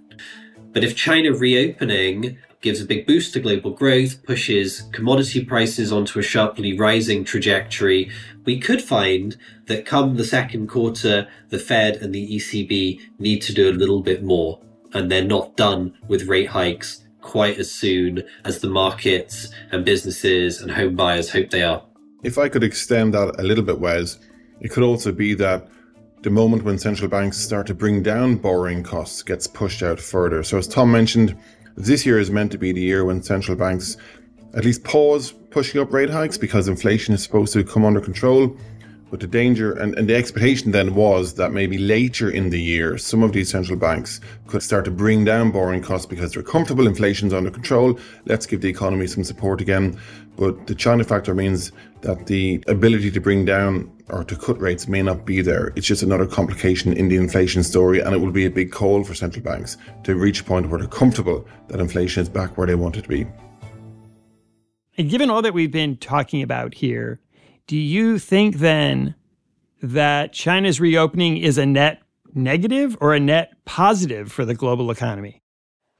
But 0.72 0.84
if 0.84 0.96
China 0.96 1.32
reopening 1.32 2.38
gives 2.60 2.80
a 2.80 2.86
big 2.86 3.06
boost 3.06 3.32
to 3.34 3.40
global 3.40 3.72
growth, 3.72 4.22
pushes 4.24 4.82
commodity 4.92 5.44
prices 5.44 5.92
onto 5.92 6.18
a 6.18 6.22
sharply 6.22 6.78
rising 6.78 7.24
trajectory, 7.24 8.10
we 8.44 8.58
could 8.58 8.82
find 8.82 9.36
that 9.66 9.84
come 9.84 10.16
the 10.16 10.24
second 10.24 10.68
quarter, 10.68 11.28
the 11.48 11.58
Fed 11.58 11.96
and 11.96 12.14
the 12.14 12.36
ECB 12.36 13.00
need 13.18 13.42
to 13.42 13.52
do 13.52 13.68
a 13.68 13.72
little 13.72 14.00
bit 14.00 14.22
more. 14.22 14.60
And 14.94 15.10
they're 15.10 15.24
not 15.24 15.56
done 15.56 15.98
with 16.06 16.28
rate 16.28 16.48
hikes 16.48 17.01
quite 17.22 17.58
as 17.58 17.70
soon 17.70 18.22
as 18.44 18.58
the 18.58 18.68
markets 18.68 19.48
and 19.70 19.84
businesses 19.84 20.60
and 20.60 20.70
home 20.70 20.94
buyers 20.94 21.30
hope 21.30 21.50
they 21.50 21.62
are. 21.62 21.82
If 22.22 22.38
I 22.38 22.48
could 22.48 22.62
extend 22.62 23.14
that 23.14 23.40
a 23.40 23.42
little 23.42 23.64
bit, 23.64 23.80
Wes, 23.80 24.18
it 24.60 24.70
could 24.70 24.82
also 24.82 25.10
be 25.10 25.34
that 25.34 25.68
the 26.22 26.30
moment 26.30 26.62
when 26.62 26.78
central 26.78 27.08
banks 27.08 27.36
start 27.36 27.66
to 27.66 27.74
bring 27.74 28.02
down 28.02 28.36
borrowing 28.36 28.82
costs 28.82 29.22
gets 29.22 29.46
pushed 29.46 29.82
out 29.82 29.98
further. 29.98 30.42
So, 30.44 30.56
as 30.56 30.68
Tom 30.68 30.92
mentioned, 30.92 31.36
this 31.76 32.06
year 32.06 32.20
is 32.20 32.30
meant 32.30 32.52
to 32.52 32.58
be 32.58 32.72
the 32.72 32.80
year 32.80 33.04
when 33.04 33.22
central 33.22 33.56
banks 33.56 33.96
at 34.54 34.64
least 34.64 34.84
pause 34.84 35.32
pushing 35.50 35.80
up 35.80 35.92
rate 35.92 36.10
hikes 36.10 36.38
because 36.38 36.68
inflation 36.68 37.14
is 37.14 37.22
supposed 37.22 37.52
to 37.54 37.64
come 37.64 37.84
under 37.84 38.00
control. 38.00 38.56
But 39.12 39.20
the 39.20 39.26
danger 39.26 39.74
and, 39.74 39.94
and 39.98 40.08
the 40.08 40.14
expectation 40.14 40.70
then 40.70 40.94
was 40.94 41.34
that 41.34 41.52
maybe 41.52 41.76
later 41.76 42.30
in 42.30 42.48
the 42.48 42.58
year, 42.58 42.96
some 42.96 43.22
of 43.22 43.32
these 43.34 43.50
central 43.50 43.78
banks 43.78 44.22
could 44.46 44.62
start 44.62 44.86
to 44.86 44.90
bring 44.90 45.22
down 45.22 45.50
borrowing 45.50 45.82
costs 45.82 46.06
because 46.06 46.32
they're 46.32 46.42
comfortable, 46.42 46.86
inflation's 46.86 47.34
under 47.34 47.50
control. 47.50 47.98
Let's 48.24 48.46
give 48.46 48.62
the 48.62 48.70
economy 48.70 49.06
some 49.06 49.22
support 49.22 49.60
again. 49.60 50.00
But 50.38 50.66
the 50.66 50.74
China 50.74 51.04
factor 51.04 51.34
means 51.34 51.72
that 52.00 52.24
the 52.24 52.64
ability 52.68 53.10
to 53.10 53.20
bring 53.20 53.44
down 53.44 53.92
or 54.08 54.24
to 54.24 54.34
cut 54.34 54.58
rates 54.58 54.88
may 54.88 55.02
not 55.02 55.26
be 55.26 55.42
there. 55.42 55.74
It's 55.76 55.86
just 55.86 56.02
another 56.02 56.26
complication 56.26 56.94
in 56.94 57.08
the 57.08 57.16
inflation 57.16 57.62
story, 57.62 58.00
and 58.00 58.14
it 58.14 58.18
will 58.18 58.32
be 58.32 58.46
a 58.46 58.50
big 58.50 58.72
call 58.72 59.04
for 59.04 59.14
central 59.14 59.44
banks 59.44 59.76
to 60.04 60.14
reach 60.14 60.40
a 60.40 60.44
point 60.44 60.70
where 60.70 60.78
they're 60.78 60.88
comfortable 60.88 61.46
that 61.68 61.80
inflation 61.80 62.22
is 62.22 62.30
back 62.30 62.56
where 62.56 62.66
they 62.66 62.76
want 62.76 62.96
it 62.96 63.02
to 63.02 63.08
be. 63.10 63.26
And 64.96 65.10
given 65.10 65.28
all 65.28 65.42
that 65.42 65.52
we've 65.52 65.70
been 65.70 65.98
talking 65.98 66.40
about 66.40 66.72
here, 66.72 67.20
do 67.66 67.76
you 67.76 68.18
think 68.18 68.56
then 68.56 69.14
that 69.82 70.32
China's 70.32 70.80
reopening 70.80 71.36
is 71.36 71.58
a 71.58 71.66
net 71.66 72.02
negative 72.34 72.96
or 73.00 73.14
a 73.14 73.20
net 73.20 73.52
positive 73.64 74.30
for 74.32 74.44
the 74.44 74.54
global 74.54 74.90
economy? 74.90 75.42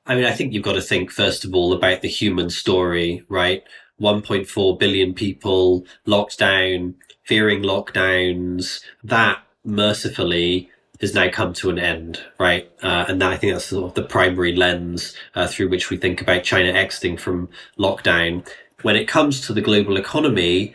I 0.07 0.15
mean, 0.15 0.25
I 0.25 0.33
think 0.33 0.53
you've 0.53 0.65
got 0.65 0.73
to 0.73 0.83
think, 0.83 1.11
first 1.11 1.45
of 1.45 1.55
all, 1.55 1.73
about 1.73 2.03
the 2.03 2.09
human 2.09 2.51
story, 2.51 3.25
right? 3.29 3.63
1.4 4.01 4.79
billion 4.79 5.15
people 5.15 5.87
locked 6.07 6.39
down, 6.39 6.97
fearing 7.25 7.63
lockdowns. 7.63 8.83
That 9.05 9.39
mercifully 9.65 10.69
has 11.01 11.15
now 11.15 11.31
come 11.31 11.53
to 11.53 11.71
an 11.71 11.79
end, 11.79 12.21
right? 12.39 12.71
Uh, 12.83 13.05
and 13.09 13.21
that, 13.21 13.33
I 13.33 13.37
think 13.37 13.53
that's 13.53 13.67
sort 13.67 13.85
of 13.85 13.95
the 13.95 14.03
primary 14.03 14.55
lens 14.55 15.17
uh, 15.35 15.47
through 15.47 15.69
which 15.69 15.91
we 15.91 15.97
think 15.97 16.21
about 16.21 16.45
China 16.45 16.71
exiting 16.71 17.17
from 17.17 17.49
lockdown. 17.79 18.47
When 18.83 18.97
it 18.97 19.07
comes 19.07 19.41
to 19.43 19.53
the 19.53 19.61
global 19.61 19.97
economy, 19.97 20.75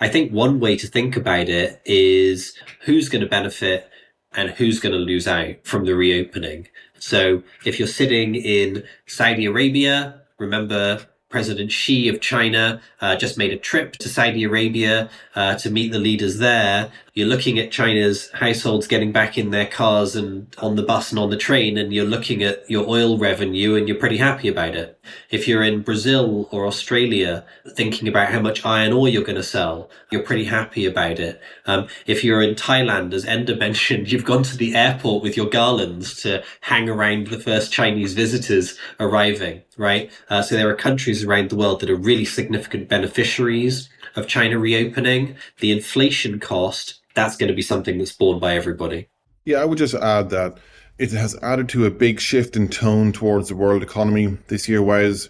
I 0.00 0.08
think 0.08 0.32
one 0.32 0.60
way 0.60 0.76
to 0.76 0.86
think 0.86 1.16
about 1.16 1.48
it 1.48 1.80
is 1.84 2.54
who's 2.84 3.08
going 3.08 3.22
to 3.22 3.28
benefit 3.28 3.88
and 4.32 4.50
who's 4.50 4.80
going 4.80 4.92
to 4.92 4.98
lose 4.98 5.26
out 5.26 5.56
from 5.64 5.86
the 5.86 5.94
reopening. 5.94 6.68
So 6.98 7.42
if 7.64 7.78
you're 7.78 7.88
sitting 7.88 8.34
in 8.34 8.84
Saudi 9.06 9.46
Arabia, 9.46 10.22
remember 10.38 11.06
President 11.28 11.72
Xi 11.72 12.08
of 12.08 12.20
China 12.20 12.80
uh, 13.00 13.16
just 13.16 13.38
made 13.38 13.52
a 13.52 13.56
trip 13.56 13.92
to 13.94 14.08
Saudi 14.08 14.44
Arabia 14.44 15.10
uh, 15.34 15.56
to 15.56 15.70
meet 15.70 15.92
the 15.92 15.98
leaders 15.98 16.38
there. 16.38 16.92
You're 17.16 17.28
looking 17.28 17.58
at 17.58 17.70
China's 17.70 18.30
households 18.32 18.86
getting 18.86 19.10
back 19.10 19.38
in 19.38 19.48
their 19.48 19.64
cars 19.64 20.14
and 20.14 20.54
on 20.58 20.76
the 20.76 20.82
bus 20.82 21.10
and 21.10 21.18
on 21.18 21.30
the 21.30 21.38
train, 21.38 21.78
and 21.78 21.90
you're 21.90 22.04
looking 22.04 22.42
at 22.42 22.70
your 22.70 22.86
oil 22.86 23.16
revenue 23.16 23.74
and 23.74 23.88
you're 23.88 23.96
pretty 23.96 24.18
happy 24.18 24.48
about 24.48 24.76
it. 24.76 25.00
If 25.30 25.48
you're 25.48 25.62
in 25.62 25.80
Brazil 25.80 26.46
or 26.52 26.66
Australia 26.66 27.46
thinking 27.70 28.06
about 28.06 28.28
how 28.28 28.40
much 28.40 28.66
iron 28.66 28.92
ore 28.92 29.08
you're 29.08 29.24
going 29.24 29.36
to 29.36 29.42
sell, 29.42 29.88
you're 30.10 30.22
pretty 30.22 30.44
happy 30.44 30.84
about 30.84 31.18
it. 31.18 31.40
Um, 31.64 31.88
if 32.04 32.22
you're 32.22 32.42
in 32.42 32.54
Thailand, 32.54 33.14
as 33.14 33.24
Enda 33.24 33.58
mentioned, 33.66 34.12
you've 34.12 34.26
gone 34.26 34.42
to 34.42 34.56
the 34.58 34.74
airport 34.74 35.22
with 35.22 35.38
your 35.38 35.48
garlands 35.48 36.20
to 36.20 36.44
hang 36.60 36.90
around 36.90 37.28
the 37.28 37.40
first 37.40 37.72
Chinese 37.72 38.12
visitors 38.12 38.78
arriving, 39.00 39.62
right? 39.78 40.10
Uh, 40.28 40.42
so 40.42 40.54
there 40.54 40.68
are 40.68 40.76
countries 40.76 41.24
around 41.24 41.48
the 41.48 41.56
world 41.56 41.80
that 41.80 41.88
are 41.88 41.96
really 41.96 42.26
significant 42.26 42.90
beneficiaries 42.90 43.88
of 44.16 44.26
China 44.26 44.58
reopening. 44.58 45.36
The 45.60 45.72
inflation 45.72 46.40
cost, 46.40 47.00
that's 47.16 47.36
going 47.36 47.48
to 47.48 47.54
be 47.54 47.62
something 47.62 47.98
that's 47.98 48.12
borne 48.12 48.38
by 48.38 48.54
everybody. 48.54 49.08
Yeah, 49.44 49.58
I 49.58 49.64
would 49.64 49.78
just 49.78 49.94
add 49.94 50.30
that 50.30 50.58
it 50.98 51.10
has 51.10 51.36
added 51.42 51.68
to 51.70 51.86
a 51.86 51.90
big 51.90 52.20
shift 52.20 52.56
in 52.56 52.68
tone 52.68 53.12
towards 53.12 53.48
the 53.48 53.56
world 53.56 53.82
economy 53.82 54.38
this 54.46 54.68
year, 54.68 54.82
Wes. 54.82 55.28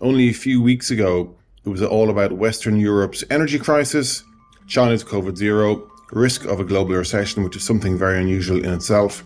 Only 0.00 0.28
a 0.28 0.34
few 0.34 0.60
weeks 0.60 0.90
ago, 0.90 1.34
it 1.64 1.68
was 1.70 1.82
all 1.82 2.10
about 2.10 2.32
Western 2.32 2.78
Europe's 2.78 3.24
energy 3.30 3.58
crisis, 3.58 4.22
China's 4.66 5.02
COVID 5.02 5.36
zero, 5.36 5.90
risk 6.12 6.44
of 6.44 6.60
a 6.60 6.64
global 6.64 6.94
recession, 6.94 7.42
which 7.42 7.56
is 7.56 7.64
something 7.64 7.98
very 7.98 8.20
unusual 8.20 8.64
in 8.64 8.72
itself. 8.72 9.24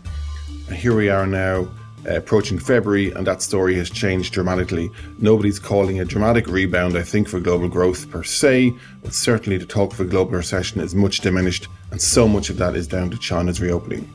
And 0.69 0.77
here 0.77 0.97
we 0.97 1.09
are 1.09 1.27
now, 1.27 1.69
uh, 2.09 2.17
approaching 2.17 2.59
February, 2.59 3.13
and 3.13 3.27
that 3.27 3.43
story 3.43 3.75
has 3.77 3.91
changed 3.91 4.33
dramatically. 4.33 4.91
Nobody's 5.19 5.59
calling 5.59 6.01
a 6.01 6.05
dramatic 6.05 6.47
rebound, 6.49 6.97
I 6.97 7.03
think, 7.03 7.29
for 7.29 7.39
global 7.39 7.69
growth 7.69 8.11
per 8.11 8.25
se, 8.25 8.73
but 9.03 9.15
certainly 9.15 9.59
the 9.59 9.67
talk 9.67 9.93
of 9.93 10.01
a 10.01 10.05
global 10.05 10.33
recession 10.33 10.81
is 10.81 10.95
much 10.95 11.21
diminished, 11.21 11.69
and 11.93 12.03
so 12.03 12.27
much 12.27 12.51
of 12.51 12.57
that 12.57 12.75
is 12.75 12.89
down 12.89 13.11
to 13.11 13.19
China's 13.19 13.61
reopening. 13.61 14.11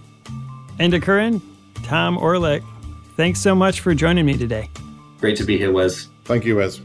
Enda 0.79 1.01
Curran, 1.01 1.41
Tom 1.83 2.17
Orlik, 2.17 2.63
thanks 3.15 3.39
so 3.39 3.55
much 3.55 3.79
for 3.79 3.95
joining 3.95 4.25
me 4.25 4.37
today. 4.37 4.69
Great 5.19 5.37
to 5.37 5.45
be 5.45 5.57
here, 5.57 5.71
Wes. 5.71 6.09
Thank 6.25 6.43
you, 6.43 6.57
Wes. 6.57 6.81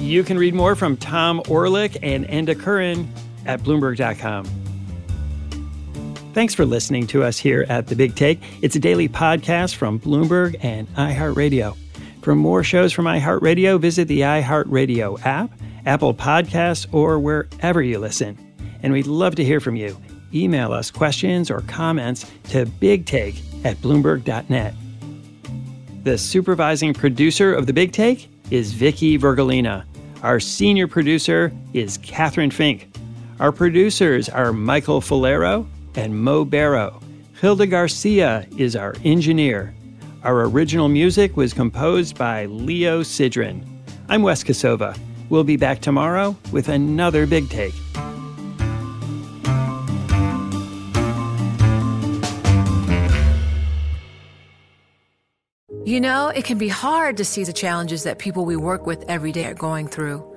You 0.00 0.24
can 0.24 0.38
read 0.38 0.54
more 0.54 0.74
from 0.74 0.96
Tom 0.96 1.40
Orlik 1.44 1.96
and 2.02 2.26
Enda 2.26 2.58
Curran 2.58 3.12
at 3.44 3.60
Bloomberg.com. 3.60 4.44
Thanks 6.32 6.54
for 6.54 6.66
listening 6.66 7.06
to 7.08 7.24
us 7.24 7.38
here 7.38 7.64
at 7.68 7.86
The 7.86 7.96
Big 7.96 8.14
Take. 8.14 8.40
It's 8.62 8.76
a 8.76 8.78
daily 8.78 9.08
podcast 9.08 9.74
from 9.74 9.98
Bloomberg 9.98 10.56
and 10.62 10.86
iHeartRadio. 10.94 11.76
For 12.20 12.34
more 12.34 12.62
shows 12.62 12.92
from 12.92 13.06
iHeartRadio, 13.06 13.80
visit 13.80 14.06
the 14.08 14.20
iHeartRadio 14.20 15.24
app, 15.24 15.50
Apple 15.86 16.12
Podcasts, 16.12 16.86
or 16.92 17.18
wherever 17.18 17.80
you 17.80 17.98
listen. 17.98 18.36
And 18.82 18.92
we'd 18.92 19.06
love 19.06 19.36
to 19.36 19.44
hear 19.44 19.60
from 19.60 19.76
you. 19.76 19.96
Email 20.34 20.72
us 20.72 20.90
questions 20.90 21.50
or 21.50 21.62
comments 21.62 22.30
to 22.50 22.66
bigtake 22.66 23.40
at 23.64 23.76
bloomberg.net. 23.78 24.74
The 26.02 26.18
supervising 26.18 26.94
producer 26.94 27.54
of 27.54 27.66
The 27.66 27.72
Big 27.72 27.92
Take 27.92 28.28
is 28.50 28.72
Vicky 28.72 29.18
Vergolina. 29.18 29.84
Our 30.22 30.40
senior 30.40 30.86
producer 30.86 31.52
is 31.72 31.98
Catherine 31.98 32.50
Fink. 32.50 32.88
Our 33.38 33.52
producers 33.52 34.28
are 34.28 34.52
Michael 34.52 35.00
Falero 35.00 35.66
and 35.94 36.16
Mo 36.16 36.44
Barrow. 36.44 37.00
Hilda 37.40 37.66
Garcia 37.66 38.46
is 38.56 38.76
our 38.76 38.94
engineer. 39.04 39.74
Our 40.22 40.42
original 40.42 40.88
music 40.88 41.36
was 41.36 41.52
composed 41.52 42.16
by 42.16 42.46
Leo 42.46 43.02
Sidran. 43.02 43.64
I'm 44.08 44.22
Wes 44.22 44.42
Kosova. 44.42 44.98
We'll 45.28 45.44
be 45.44 45.56
back 45.56 45.80
tomorrow 45.80 46.36
with 46.52 46.68
another 46.68 47.26
Big 47.26 47.48
Take. 47.48 47.74
You 55.84 56.00
know, 56.00 56.28
it 56.28 56.44
can 56.44 56.58
be 56.58 56.66
hard 56.66 57.16
to 57.18 57.24
see 57.24 57.44
the 57.44 57.52
challenges 57.52 58.02
that 58.02 58.18
people 58.18 58.44
we 58.44 58.56
work 58.56 58.86
with 58.86 59.04
every 59.08 59.30
day 59.30 59.46
are 59.46 59.54
going 59.54 59.86
through. 59.86 60.36